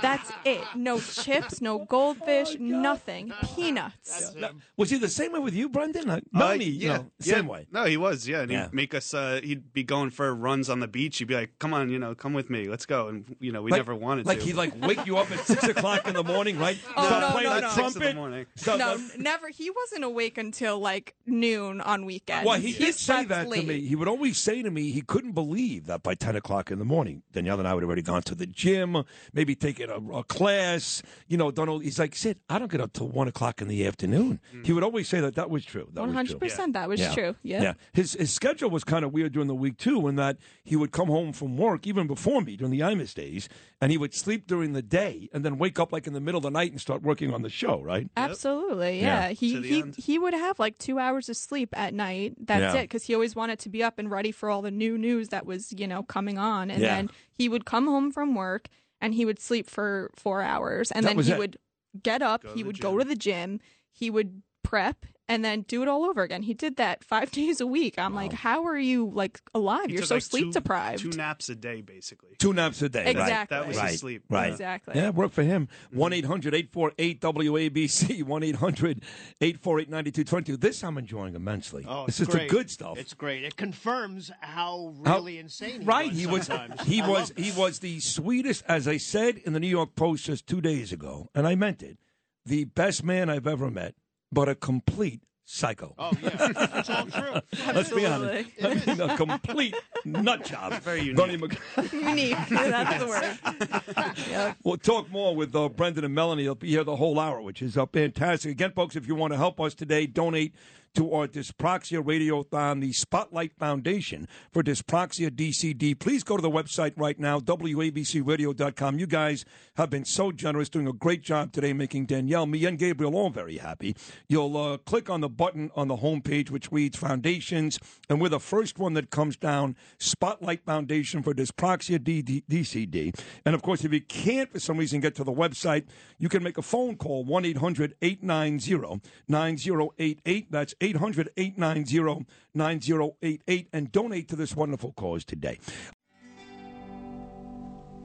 [0.00, 0.62] That's it.
[0.74, 3.32] No chips, no goldfish, nothing.
[3.54, 4.34] Peanuts.
[4.36, 6.06] Now, Was he the same way with you, Brendan?
[6.08, 7.66] Like, Melanie, you know, same way.
[7.70, 8.26] No, he was.
[8.26, 8.68] Yeah, and he'd Yeah.
[8.72, 9.12] make us.
[9.14, 11.18] Uh, he'd be going for runs on the beach.
[11.18, 12.68] He'd be like, "Come on, you know, come with me.
[12.68, 14.56] Let's go." And you know, we Like- never wanted like to.
[14.56, 16.78] Like he'd like wake you up at six o'clock in the morning, right?
[16.96, 17.68] Oh, Start no, playing no, the no.
[17.68, 18.16] Six of the trumpet.
[18.16, 18.46] morning.
[18.56, 19.48] Start- No, never.
[19.48, 22.46] He wasn't awake until like noon on weekends.
[22.46, 23.60] Well, he did say that late.
[23.62, 23.80] to me.
[23.80, 26.84] He would always say to me he couldn't believe that by 10 o'clock in the
[26.84, 30.22] morning, Danielle and I would have already gone to the gym, maybe taken a, a
[30.22, 33.60] class, you know, done all, he's like, Sid, I don't get up till 1 o'clock
[33.60, 34.38] in the afternoon.
[34.54, 34.64] Mm.
[34.64, 35.88] He would always say that that was true.
[35.92, 36.38] That One was hundred true.
[36.38, 36.74] percent.
[36.74, 37.34] That was true.
[37.42, 37.62] Yeah.
[37.62, 37.72] Yeah.
[37.92, 40.92] His his schedule was kind of weird during the week too, in that he would
[40.92, 43.48] come home from work even before me during the IMUS days,
[43.80, 46.38] and he would sleep during the day and then wake up like in the middle
[46.38, 47.80] of the night and start working on the show.
[47.82, 48.08] Right?
[48.16, 49.28] Absolutely, Yeah.
[49.28, 49.28] yeah.
[49.30, 49.96] He he end.
[49.96, 52.34] he would have like two hours of sleep at night.
[52.38, 52.80] That's Yeah.
[52.80, 55.28] it, because he always wanted to be up and ready for all the new news
[55.30, 56.70] that was, you know, coming on.
[56.70, 56.94] And Yeah.
[56.96, 58.68] then he would come home from work
[59.00, 60.92] and he would sleep for four hours.
[60.92, 61.38] And That then he it.
[61.38, 61.56] would
[62.02, 65.62] get up, Go he the would go to the gym, he would prep and then
[65.62, 66.42] do it all over again.
[66.42, 67.98] He did that five days a week.
[67.98, 69.86] I'm like, how are you like alive?
[69.86, 71.02] He You're took, so like, sleep two- deprived.
[71.02, 72.36] Two naps a day, basically.
[72.38, 73.04] Two naps a day.
[73.04, 73.16] right.
[73.16, 73.56] Exactly.
[73.56, 73.90] That was Right.
[73.90, 74.22] his sleep.
[74.30, 74.50] Right.
[74.52, 74.94] Exactly.
[74.96, 75.68] Yeah, it worked for him.
[75.88, 75.98] Mm-hmm.
[75.98, 78.22] 1 800 848 WABC.
[78.26, 79.02] 1 800
[79.40, 80.56] 848 9222.
[80.56, 81.84] This I'm enjoying immensely.
[81.88, 82.98] Oh, this it's is the good stuff.
[82.98, 83.44] It's great.
[83.44, 86.08] It confirms how How- really insane he right.
[86.10, 86.18] was.
[86.18, 86.48] He was
[86.86, 90.24] he I was he was the sweetest, as I said in the New York Post
[90.26, 91.98] just two days ago, and I meant it.
[92.44, 93.94] The best man I've ever met,
[94.32, 95.94] but a complete psycho.
[95.98, 97.40] Oh yeah, it's all true.
[97.74, 98.48] Let's be honest.
[98.60, 98.92] Absolutely.
[98.92, 100.72] I mean, a complete nut job.
[100.80, 101.16] Very unique.
[101.16, 101.58] Bernie Mc-
[101.92, 102.36] Unique.
[102.48, 104.16] That's the word.
[104.30, 104.56] Yep.
[104.64, 106.44] We'll talk more with uh, Brendan and Melanie.
[106.44, 108.52] They'll be here the whole hour, which is uh, fantastic.
[108.52, 110.54] Again, folks, if you want to help us today, donate
[110.94, 115.98] to our Dyspraxia Radiothon, the Spotlight Foundation for Dyspraxia DCD.
[115.98, 118.98] Please go to the website right now, WABCRadio.com.
[118.98, 119.44] You guys
[119.76, 123.30] have been so generous, doing a great job today, making Danielle, me, and Gabriel all
[123.30, 123.96] very happy.
[124.28, 127.78] You'll uh, click on the button on the homepage, which reads Foundations,
[128.10, 133.18] and we're the first one that comes down, Spotlight Foundation for Dyspraxia D- D- DCD.
[133.46, 135.86] And of course, if you can't for some reason get to the website,
[136.18, 140.52] you can make a phone call 1 800 890 9088.
[140.52, 145.58] That's 800 890 9088 and donate to this wonderful cause today.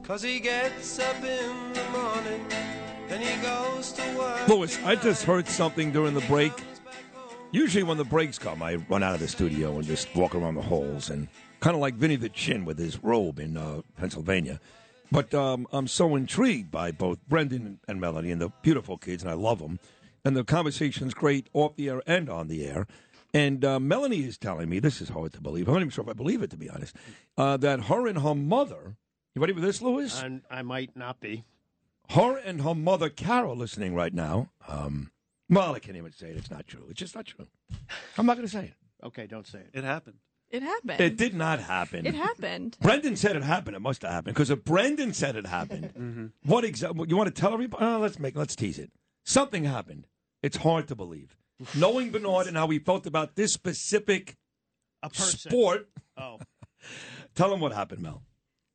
[0.02, 2.46] Cause he gets up in the morning
[3.10, 4.48] and he goes to work.
[4.48, 6.52] Louis, I just heard something during the break.
[7.50, 10.54] Usually, when the breaks come, I run out of the studio and just walk around
[10.56, 11.28] the halls, and
[11.60, 14.60] kind of like Vinny the Chin with his robe in uh, Pennsylvania.
[15.10, 19.30] But um, I'm so intrigued by both Brendan and Melanie and the beautiful kids, and
[19.30, 19.78] I love them.
[20.28, 22.86] And the conversation's great off the air and on the air.
[23.32, 25.66] And uh, Melanie is telling me this is hard to believe.
[25.68, 26.94] I'm not even sure if I believe it, to be honest.
[27.38, 28.96] Uh, that her and her mother.
[29.34, 30.20] You ready for this, Louis?
[30.22, 31.44] And I might not be.
[32.10, 34.50] her and her mother Carol listening right now.
[34.68, 35.12] Um,
[35.48, 36.36] well, I can't even say it.
[36.36, 36.84] It's not true.
[36.90, 37.46] It's just not true.
[38.18, 39.06] I'm not going to say it.
[39.06, 39.70] Okay, don't say it.
[39.72, 40.16] It happened.
[40.50, 41.00] It happened.
[41.00, 42.06] It did not happen.
[42.06, 42.76] It happened.
[42.82, 43.76] Brendan said it happened.
[43.76, 47.06] It must have happened because if Brendan said it happened, what exactly?
[47.08, 47.82] You want to tell everybody?
[47.82, 48.36] Oh, let's make.
[48.36, 48.90] Let's tease it.
[49.24, 50.06] Something happened.
[50.42, 51.36] It's hard to believe.
[51.74, 54.36] Knowing Bernard and how he felt about this specific
[55.02, 55.88] A sport.
[56.16, 56.38] Oh,
[57.34, 58.22] Tell him what happened, Mel.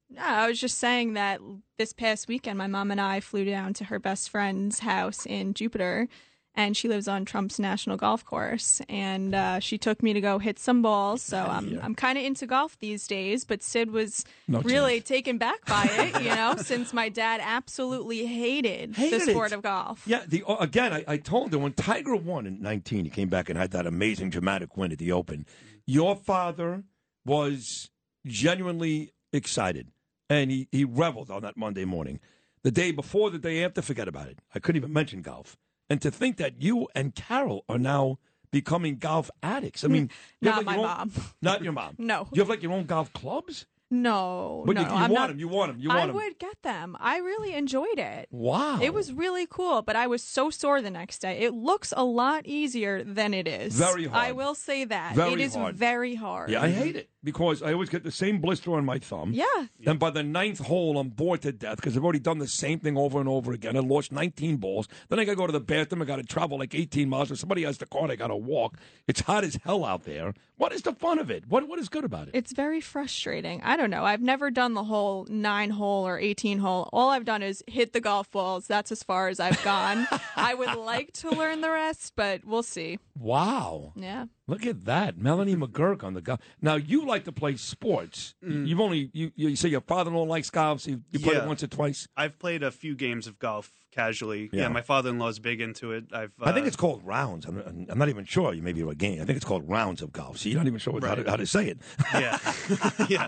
[0.09, 1.41] No, I was just saying that
[1.77, 5.53] this past weekend, my mom and I flew down to her best friend's house in
[5.53, 6.07] Jupiter,
[6.55, 8.81] and she lives on Trump's National Golf Course.
[8.87, 11.21] And uh, she took me to go hit some balls.
[11.21, 13.43] So I'm I'm kind of into golf these days.
[13.43, 15.07] But Sid was No really chance.
[15.07, 19.55] taken back by it, you know, since my dad absolutely hated, Hated the sport it.
[19.55, 20.03] of golf.
[20.05, 23.29] Yeah, the uh, again, I, I told him when Tiger won in 19, he came
[23.29, 25.45] back and had that amazing dramatic win at the Open.
[25.87, 26.83] Your father
[27.25, 27.89] was
[28.25, 29.89] genuinely excited,
[30.29, 32.19] and he, he reveled on that Monday morning.
[32.63, 34.39] The day before, the day after, forget about it.
[34.55, 35.57] I couldn't even mention golf.
[35.93, 38.17] And to think that you and Carol are now
[38.49, 39.83] becoming golf addicts.
[39.83, 40.09] I mean,
[40.41, 41.11] Not like your my own- mom.
[41.43, 41.95] Not your mom.
[41.99, 42.27] No.
[42.33, 43.67] You have like your own golf clubs?
[43.91, 45.27] No, But no, you, you I'm want not.
[45.27, 45.39] them.
[45.39, 45.79] You want them.
[45.79, 46.15] You want I them.
[46.15, 46.97] would get them.
[46.99, 48.27] I really enjoyed it.
[48.31, 48.79] Wow.
[48.81, 51.41] It was really cool, but I was so sore the next day.
[51.41, 53.75] It looks a lot easier than it is.
[53.75, 54.25] Very hard.
[54.29, 55.13] I will say that.
[55.15, 55.75] Very it is hard.
[55.75, 56.49] very hard.
[56.49, 59.31] Yeah, I hate it because I always get the same blister on my thumb.
[59.33, 59.67] Yeah.
[59.85, 62.79] And by the ninth hole, I'm bored to death because I've already done the same
[62.79, 63.75] thing over and over again.
[63.77, 64.87] I lost 19 balls.
[65.09, 66.01] Then I got to go to the bathroom.
[66.01, 67.31] I got to travel like 18 miles.
[67.31, 68.77] If somebody has the car, I got to walk.
[69.07, 70.33] It's hot as hell out there.
[70.57, 71.45] What is the fun of it?
[71.47, 72.31] What What is good about it?
[72.35, 73.61] It's very frustrating.
[73.63, 74.03] I don't know.
[74.05, 76.89] I've never done the whole nine hole or 18 hole.
[76.93, 78.67] All I've done is hit the golf balls.
[78.67, 80.07] That's as far as I've gone.
[80.35, 82.99] I would like to learn the rest, but we'll see.
[83.19, 83.93] wow.
[83.95, 84.25] Yeah.
[84.47, 85.17] Look at that.
[85.17, 86.39] Melanie McGuirk on the golf.
[86.61, 88.35] Now, you like to play sports.
[88.41, 91.37] You've only, you, you say your father in law likes golf, so you, you played
[91.37, 92.07] it once or twice.
[92.17, 94.49] I've played a few games of golf casually.
[94.51, 94.63] Yeah.
[94.63, 96.05] Yeah, my father-in-law's big into it.
[96.11, 96.31] I've.
[96.41, 97.45] Uh, I think it's called rounds.
[97.45, 98.53] I'm, I'm not even sure.
[98.53, 99.21] You may be a game.
[99.21, 100.37] I think it's called rounds of golf.
[100.39, 101.77] So you're not even sure what, how, to, how to say it.
[102.13, 102.39] yeah,
[103.09, 103.27] yeah,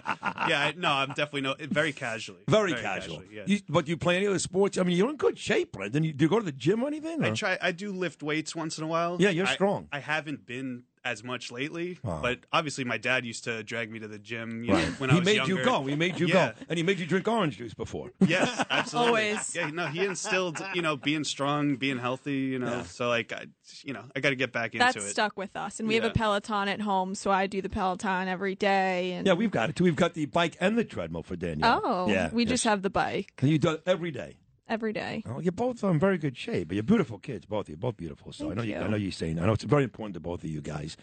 [0.50, 0.60] yeah.
[0.60, 1.56] I, no, I'm definitely no.
[1.60, 2.40] Very casually.
[2.48, 3.20] Very, casual.
[3.20, 3.44] casually, yeah.
[3.46, 4.78] You, but you play any other sports?
[4.78, 6.04] I mean, you're in good shape, Brendan.
[6.04, 7.24] You, do you go to the gym or anything?
[7.24, 7.58] I try.
[7.62, 9.18] I do lift weights once in a while.
[9.20, 9.88] Yeah, you're I- strong.
[9.92, 12.20] I haven't been as much lately, Wow.
[12.22, 14.64] but obviously my dad used to drag me to the gym.
[14.64, 15.00] You know, Right.
[15.00, 15.54] when I he was made younger.
[15.56, 15.86] you go.
[15.86, 16.34] He made you Yeah.
[16.58, 18.12] go, and he made you drink orange juice before.
[18.28, 19.08] Yes, absolutely.
[19.10, 19.56] Always.
[19.56, 22.78] Yeah, no, he instilled, you know, being strong, being healthy, you know.
[22.78, 22.84] Yeah.
[22.84, 23.46] So like, I,
[23.84, 25.10] you know, I got to get back into That's it.
[25.10, 25.80] stuck with us.
[25.80, 29.12] And we have a Peloton at home, so I do the Peloton every day.
[29.14, 29.84] And Yeah, we've got it too.
[29.84, 31.82] We've got the bike and the treadmill for Daniel.
[31.84, 32.30] Oh, yeah.
[32.34, 32.50] we yes.
[32.50, 34.38] just have the bike And you do it every day.
[34.68, 35.24] Every day.
[35.28, 36.70] Oh, you're both in very good shape.
[36.70, 38.32] But you're beautiful kids, both of you, both beautiful.
[38.32, 38.74] So I know you.
[38.74, 38.80] you.
[38.80, 39.40] I know you're saying.
[39.40, 40.98] I know it's very important to both of you guys.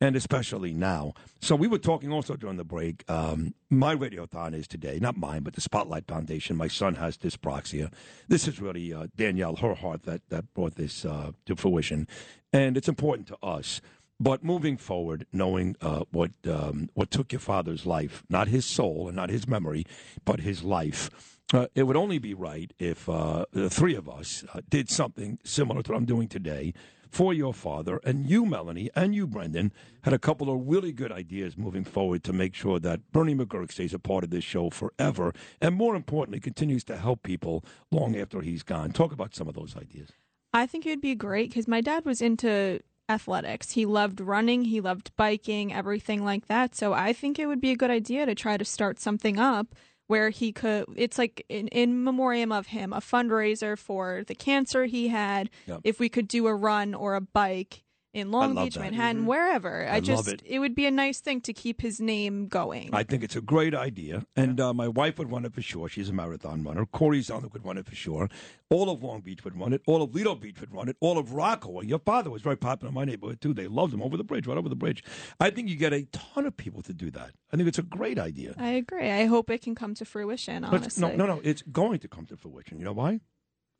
[0.00, 1.12] and especially now.
[1.40, 3.04] So we were talking also during the break.
[3.08, 6.56] Um, my radiothon is today, not mine, but the Spotlight Foundation.
[6.56, 7.92] My son has dyspraxia.
[8.28, 12.06] This is really uh, Danielle, her heart that that brought this uh, to fruition,
[12.52, 13.80] and it's important to us.
[14.20, 19.06] But moving forward, knowing uh, what um, what took your father's life, not his soul
[19.06, 19.84] and not his memory,
[20.24, 24.44] but his life, uh, it would only be right if uh, the three of us
[24.54, 26.74] uh, did something similar to what I'm doing today
[27.10, 28.00] for your father.
[28.04, 32.22] And you, Melanie, and you, Brendan, had a couple of really good ideas moving forward
[32.24, 35.96] to make sure that Bernie McGuirk stays a part of this show forever, and more
[35.96, 38.92] importantly, continues to help people long after he's gone.
[38.92, 40.10] Talk about some of those ideas.
[40.52, 43.72] I think it would be great because my dad was into athletics.
[43.72, 46.74] He loved running, he loved biking, everything like that.
[46.74, 49.74] So I think it would be a good idea to try to start something up
[50.08, 54.84] where he could it's like in, in memoriam of him a fundraiser for the cancer
[54.86, 55.80] he had Yep.
[55.84, 58.80] if we could do a run or a bike in long beach that.
[58.80, 60.58] manhattan wherever i, love just it.
[60.58, 63.74] would be a nice thing to keep his name going I think it's a great
[63.74, 65.88] idea, and uh, my wife would run it for sure.
[65.88, 66.86] She's a marathon runner.
[66.86, 68.28] Corey Zonda would run it for sure.
[68.70, 69.82] All of Long Beach would run it.
[69.86, 70.96] All of Lido Beach would run it.
[71.00, 71.86] All of Rockaway.
[71.86, 73.52] Your father was very popular in my neighborhood too.
[73.54, 75.04] They loved him over the bridge, right over the bridge.
[75.38, 77.30] I think you get a ton of people to do that.
[77.52, 78.54] I think it's a great idea.
[78.58, 81.40] i agree i hope it can come to fruition But honestly no, no, no.
[81.44, 82.78] It's going to come to fruition.
[82.78, 83.20] You know why?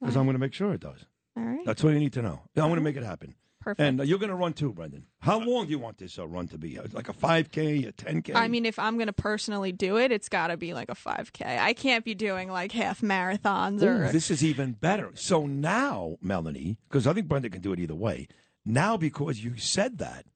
[0.00, 1.06] Because I'm going to make sure it does.
[1.36, 2.42] all right That's all you need to know.
[2.56, 3.34] I'm going to make it happen.
[3.60, 5.06] Perfect And you're going to run too, Brendan.
[5.20, 6.78] How long do you want this uh, run to be?
[6.78, 8.34] Uh, Like a 5K, a 10K?
[8.34, 10.94] I mean, if I'm going to personally do it, it's got to be like a
[10.94, 11.58] 5K.
[11.58, 14.04] I can't be doing like half marathons or.
[14.06, 15.10] Ooh, this is even better.
[15.14, 18.28] So now, Melanie, because I think Brendan can do it either way.
[18.64, 20.26] Now, because you said that,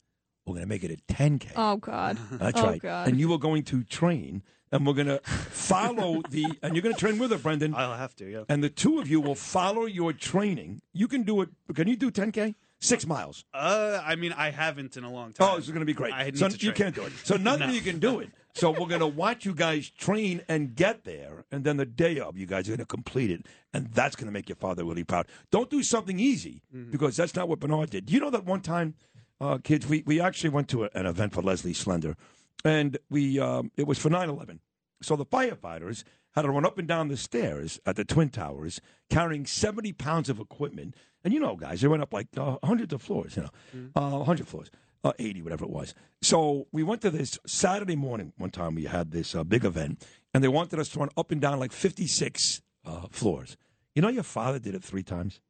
[0.46, 1.52] we're going to make it a 10K.
[1.56, 2.18] oh, God.
[2.32, 2.82] That's oh, right.
[2.82, 3.08] God.
[3.08, 6.94] And you are going to train, and we're going to follow the, and you're going
[6.94, 7.74] to train with her, Brendan.
[7.74, 8.28] I'll have to.
[8.28, 8.44] Yeah.
[8.48, 10.82] And the two of you will follow your training.
[10.92, 11.50] You can do it.
[11.74, 12.54] Can you do 10K?
[12.83, 13.45] Six miles.
[13.55, 15.49] Uh, I mean, I haven't in a long time.
[15.51, 16.12] Oh, this is going to be great.
[16.12, 17.12] I need so to you can't do it.
[17.25, 18.31] So none of you can do it.
[18.55, 22.18] So we're going to watch you guys train and get there, and then the day
[22.18, 24.85] of, you guys are going to complete it, and that's going to make your father
[24.85, 25.27] really proud.
[25.51, 26.90] Don't do something easy Mm-hmm.
[26.90, 28.11] because that's not what Bernard did.
[28.11, 28.95] You know that one time,
[29.40, 32.16] uh, kids, we, we actually went to a, an event for Leslie Slender,
[32.64, 34.59] and we um, it was for 9/11.
[35.01, 38.81] So the firefighters had to run up and down the stairs at the Twin Towers
[39.11, 40.95] carrying 70 pounds of equipment.
[41.24, 44.11] And you know, guys, they went up like uh, hundreds of floors, you know, uh,
[44.18, 44.70] 100 floors,
[45.04, 45.94] uh, 80, whatever it was.
[46.20, 48.74] So we went to this Saturday morning one time.
[48.74, 50.04] We had this uh, big event,
[50.35, 53.56] and they wanted us to run up and down like 56 uh, floors.
[53.94, 55.40] You know, your father did it three times.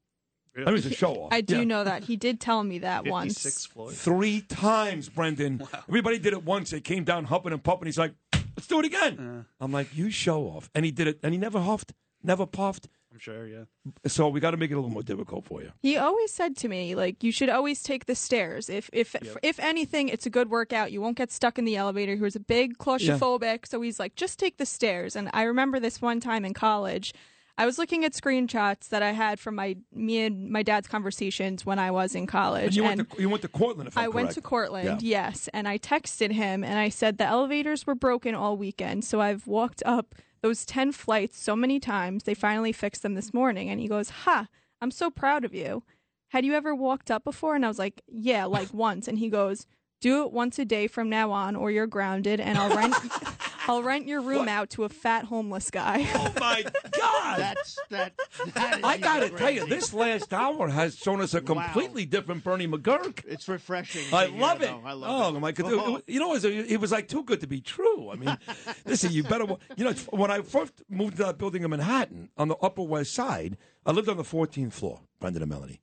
[0.55, 1.33] I mean, it's a show off.
[1.33, 1.65] I do Yeah.
[1.65, 2.05] know that.
[2.05, 3.67] He did tell me that once.
[3.69, 3.97] Floors.
[3.99, 5.63] Three times, Brendan.
[5.89, 6.71] Everybody did it once.
[6.71, 7.87] They came down huffing and puffing.
[7.87, 9.47] He's like, let's do it again.
[9.61, 10.69] I'm like, you show off.
[10.75, 12.89] And he did it, and he never huffed, never puffed.
[13.13, 13.47] I'm sure.
[13.47, 13.65] Yeah.
[14.07, 15.71] So we got to make it a little more difficult for you.
[15.83, 18.71] He always said to me, like, you should always take the stairs.
[18.71, 20.93] If if if anything, it's a good workout.
[20.93, 22.15] You won't get stuck in the elevator.
[22.15, 25.15] He was a big claustrophobic, so he's like, just take the stairs.
[25.15, 27.13] And I remember this one time in college.
[27.59, 31.67] I was looking at screenshots that I had from my me and my dad's conversations
[31.67, 32.65] when I was in college.
[32.69, 35.03] And you and went to you went to Cortland, if I'm I went to Cortland,
[35.03, 35.27] Yeah.
[35.29, 39.21] yes, and I texted him and I said the elevators were broken all weekend, so
[39.21, 42.25] I've walked up those 10 flights so many times.
[42.25, 44.49] They finally fixed them this morning and he goes, "Ha,
[44.81, 45.85] I'm so proud of you.
[46.31, 49.29] Had you ever walked up before?" And I was like, "Yeah, like once." And he
[49.29, 49.67] goes,
[50.01, 52.95] "Do it once a day from now on or you're grounded and I'll rent
[53.69, 56.63] I'll rent your room out to a fat homeless guy." Oh my
[56.99, 57.39] God!
[57.39, 58.13] That's that.
[58.55, 59.75] that is I got to even tell you, crazy.
[59.75, 63.25] this last hour has shown us a completely different Bernie McGuirk.
[63.27, 64.03] It's refreshing.
[64.13, 64.67] I hear, love it.
[64.67, 64.83] though.
[64.85, 65.41] I love oh it.
[65.41, 65.73] my God!
[65.73, 66.01] It- oh.
[66.07, 68.11] You know, it was, it was like too good to be true.
[68.11, 68.37] I mean,
[68.87, 69.47] listen, you better.
[69.77, 73.15] You know, when I first moved to that building in Manhattan on the Upper West
[73.15, 75.81] Side, I lived on the 14th floor, Brendan and Melanie.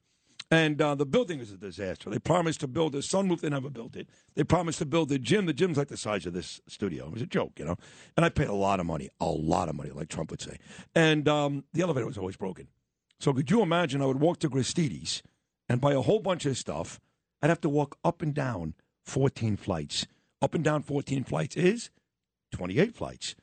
[0.51, 2.09] And uh, the building is a disaster.
[2.09, 3.41] They promised to build a sunroof.
[3.41, 4.09] They never built it.
[4.33, 5.45] They promised to build a gym.
[5.45, 7.05] The gym's like the size of this studio.
[7.05, 7.75] It was a joke, you know.
[8.17, 10.57] And I paid a lot of money, a lot of money, like Trump would say.
[10.95, 12.67] And um, the elevator was always broken.
[13.19, 14.01] So could you imagine?
[14.01, 15.21] I would walk to Gristedes
[15.67, 16.99] and buy a whole bunch of stuff.
[17.43, 18.73] I'd have to walk up and down
[19.05, 20.07] 14 flights.
[20.41, 21.91] Up and down 14 flights is
[22.53, 23.35] 28 flights.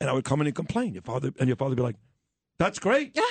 [0.00, 0.94] And I would come in and complain.
[0.94, 1.96] Your father and your father would be like,
[2.58, 3.18] "That's great."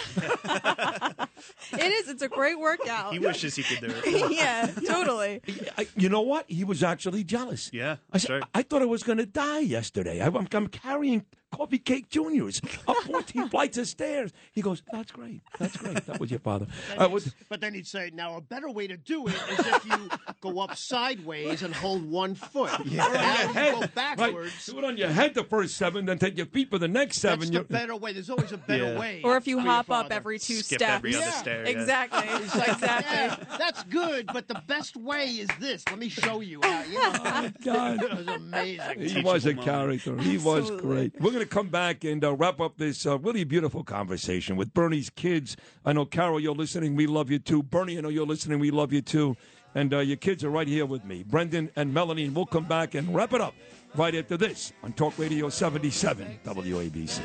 [1.73, 2.09] it is.
[2.09, 3.13] It's a great workout.
[3.13, 4.31] He wishes he could do it.
[4.35, 5.41] yeah, totally.
[5.77, 6.45] I, you know what?
[6.49, 7.69] He was actually jealous.
[7.73, 8.41] Yeah, I said, sure.
[8.53, 10.21] I thought I was going to die yesterday.
[10.21, 14.31] I, I'm, I'm carrying coffee cake juniors up 14 flights of stairs.
[14.51, 15.41] He goes, "That's great.
[15.59, 16.67] That's great." That was your father.
[16.97, 19.85] Uh, what- But then he'd say, now a better way to do it is if
[19.85, 20.09] you
[20.41, 22.71] go up sideways and hold one foot.
[22.85, 23.07] Yeah.
[23.07, 23.13] Now
[23.53, 23.95] head, you go right?
[23.95, 24.65] backwards.
[24.65, 27.17] Do it on your head the first seven, then take your feet for the next
[27.19, 27.39] seven.
[27.39, 28.11] That's the You're- better way.
[28.13, 28.99] There's always a better Yeah.
[28.99, 29.21] way.
[29.23, 30.15] Or if you for your hop up father.
[30.15, 30.91] every two Skip steps.
[30.95, 31.63] every other Yeah, stare.
[31.63, 31.69] yeah.
[31.69, 32.29] Exactly.
[32.55, 33.15] Like, exactly.
[33.15, 35.83] yeah, that's good, but the best way is this.
[35.89, 36.61] Let me show you.
[36.63, 38.03] How, you know, God.
[38.03, 39.01] it was amazing.
[39.01, 39.65] He was a moment.
[39.65, 40.17] character.
[40.19, 41.13] He was great.
[41.19, 44.73] We're going to come back and uh, wrap up this uh, really beautiful conversation with
[44.73, 45.57] Bernie's kids.
[45.85, 46.95] I know, Carol, you're listening.
[46.95, 47.63] We love you too.
[47.63, 48.59] Bernie, I know you're listening.
[48.59, 49.35] We love you too.
[49.73, 52.25] And uh, your kids are right here with me, Brendan and Melanie.
[52.25, 53.53] And we'll come back and wrap it up
[53.95, 57.19] right after this on Talk Radio 77 WABC.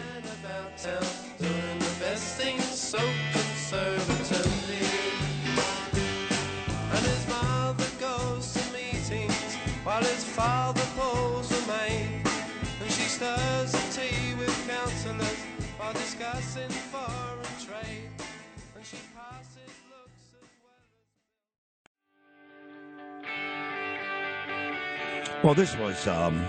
[25.42, 26.44] Well, this was, um,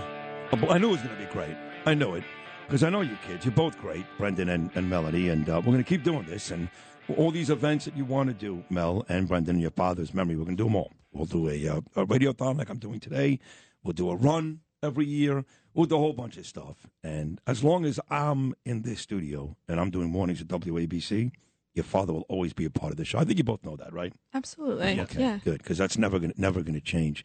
[0.68, 1.56] I knew it was going to be great.
[1.86, 2.24] I knew it.
[2.66, 3.44] Because I know you kids.
[3.46, 5.30] You're both great, Brendan and, and Melanie.
[5.30, 6.50] And uh, we're going to keep doing this.
[6.50, 6.68] And
[7.16, 10.36] all these events that you want to do, Mel and Brendan, in your father's memory,
[10.36, 10.92] we're going to do them all.
[11.12, 13.38] We'll do a, uh, a radiothon like I'm doing today.
[13.82, 15.44] We'll do a run every year.
[15.72, 16.86] We'll do a whole bunch of stuff.
[17.02, 21.30] And as long as I'm in this studio and I'm doing mornings at WABC,
[21.74, 23.18] your father will always be a part of the show.
[23.18, 24.12] I think you both know that, right?
[24.34, 25.00] Absolutely.
[25.00, 25.38] Okay, Yeah.
[25.42, 27.24] good, because that's never going never going to change.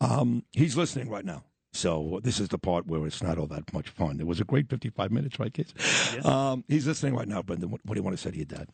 [0.00, 3.72] Um, he's listening right now, so this is the part where it's not all that
[3.72, 4.20] much fun.
[4.20, 5.72] It was a great fifty-five minutes, right, kids?
[6.24, 7.70] Um, he's listening right now, Brendan.
[7.70, 8.68] What, what do you want to say to your dad?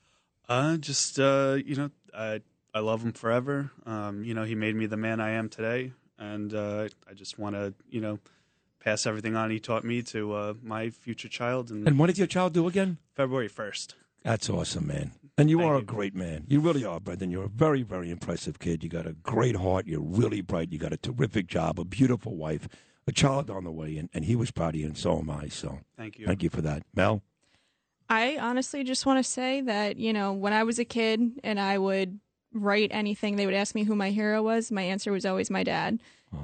[0.48, 2.40] Uh, just uh, you know, I
[2.74, 3.70] I love him forever.
[3.86, 7.38] Um, you know, he made me the man I am today, and uh, I just
[7.38, 8.18] want to you know
[8.80, 11.70] pass everything on he taught me to uh, my future child.
[11.70, 12.98] And, And what did your child do again?
[13.14, 13.94] February first.
[14.24, 15.12] That's awesome, man.
[15.38, 16.44] And you Thank are a great man.
[16.46, 17.30] You really are, Brendan.
[17.30, 18.84] You're a very, very impressive kid.
[18.84, 19.86] You got a great heart.
[19.86, 20.70] You're really bright.
[20.72, 22.68] You got a terrific job, a beautiful wife,
[23.06, 25.30] a child on the way, and, and he was proud of you, and so am
[25.30, 25.48] I.
[25.48, 26.26] So Thank you.
[26.26, 27.22] thank you for that, Mel.
[28.10, 31.58] I honestly just want to say that, you know, when I was a kid and
[31.58, 32.20] I would
[32.52, 34.70] write anything, they would ask me who my hero was.
[34.70, 35.98] My answer was always my dad.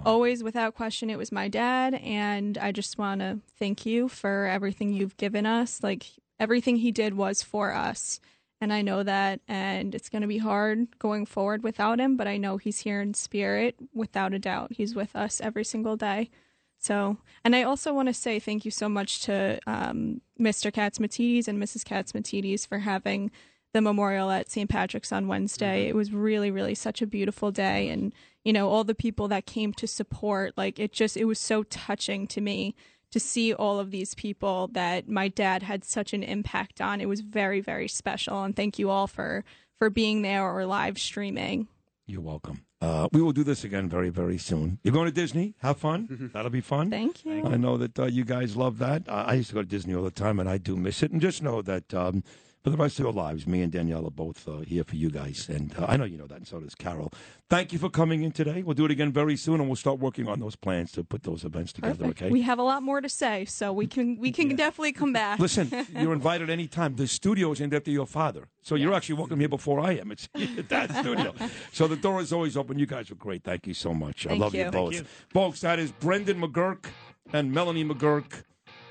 [0.05, 1.95] Always, without question, it was my dad.
[1.95, 5.82] And I just want to thank you for everything you've given us.
[5.82, 6.07] Like,
[6.39, 8.20] everything he did was for us.
[8.61, 9.40] And I know that.
[9.46, 13.00] And it's going to be hard going forward without him, but I know he's here
[13.00, 14.72] in spirit without a doubt.
[14.72, 16.30] He's with us every single day.
[16.78, 20.72] So, and I also want to say thank you so much to um, Mr.
[20.72, 21.82] Catsimatidis and Mrs.
[21.82, 23.30] Catsimatidis for having
[23.72, 24.70] the memorial at St.
[24.70, 25.88] Patrick's on Wednesday.
[25.88, 27.88] It was really, really such a beautiful day.
[27.88, 31.38] And, you know, all the people that came to support, like, it just, it was
[31.38, 32.74] so touching to me
[33.11, 37.00] to see all of these people that my dad had such an impact on.
[37.00, 38.42] It was very, very special.
[38.42, 39.44] And thank you all for,
[39.78, 41.68] for being there or live streaming.
[42.06, 42.64] You're welcome.
[42.80, 44.78] Uh, we will do this again very, very soon.
[44.82, 45.54] You're going to Disney?
[45.59, 46.30] Have fun.
[46.32, 46.90] That'll be fun.
[46.90, 47.44] Thank you.
[47.44, 49.02] I know that uh, you guys love that.
[49.09, 51.11] I used to go to Disney all the time, and I do miss it.
[51.11, 52.22] And just know that um,
[52.71, 55.09] for the rest of your lives, me and Danielle are both uh, here for you
[55.11, 55.49] guys.
[55.49, 57.11] And uh, I know you know that, and so does Carol.
[57.49, 58.62] Thank you for coming in today.
[58.62, 61.23] We'll do it again very soon, and we'll start working on those plans to put
[61.23, 62.23] those events together, Perfect.
[62.23, 62.31] okay?
[62.31, 65.39] We have a lot more to say, so we can we can definitely come back.
[65.39, 66.97] Listen, you're invited anytime.
[66.97, 68.49] The studio is named after your father.
[68.61, 70.12] So you're actually welcome here before I am.
[70.12, 70.29] It's
[70.69, 71.35] that studio.
[71.73, 72.79] So the door is always open.
[72.79, 73.45] You guys are great.
[73.45, 74.27] Thank you so much.
[74.27, 74.71] I love you, you.
[74.71, 74.93] both.
[74.93, 75.11] Thank you.
[75.31, 76.85] Folks, that is Brendan McGuirk
[77.33, 78.43] and Melanie McGuirk.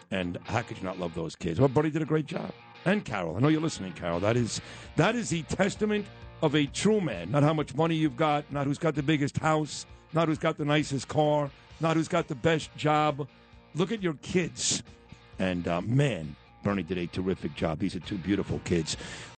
[0.09, 1.59] And how could you not love those kids?
[1.59, 2.51] Well, Buddy did a great job.
[2.85, 3.35] And Carol.
[3.35, 4.19] I know you're listening, Carol.
[4.19, 4.61] That is
[4.95, 6.05] that is the testament
[6.41, 7.31] of a true man.
[7.31, 10.57] Not how much money you've got, not who's got the biggest house, not who's got
[10.57, 11.49] the nicest car,
[11.79, 13.27] not who's got the best job.
[13.75, 14.83] Look at your kids.
[15.39, 17.79] And uh, man, Bernie did a terrific job.
[17.79, 18.97] These are two beautiful kids.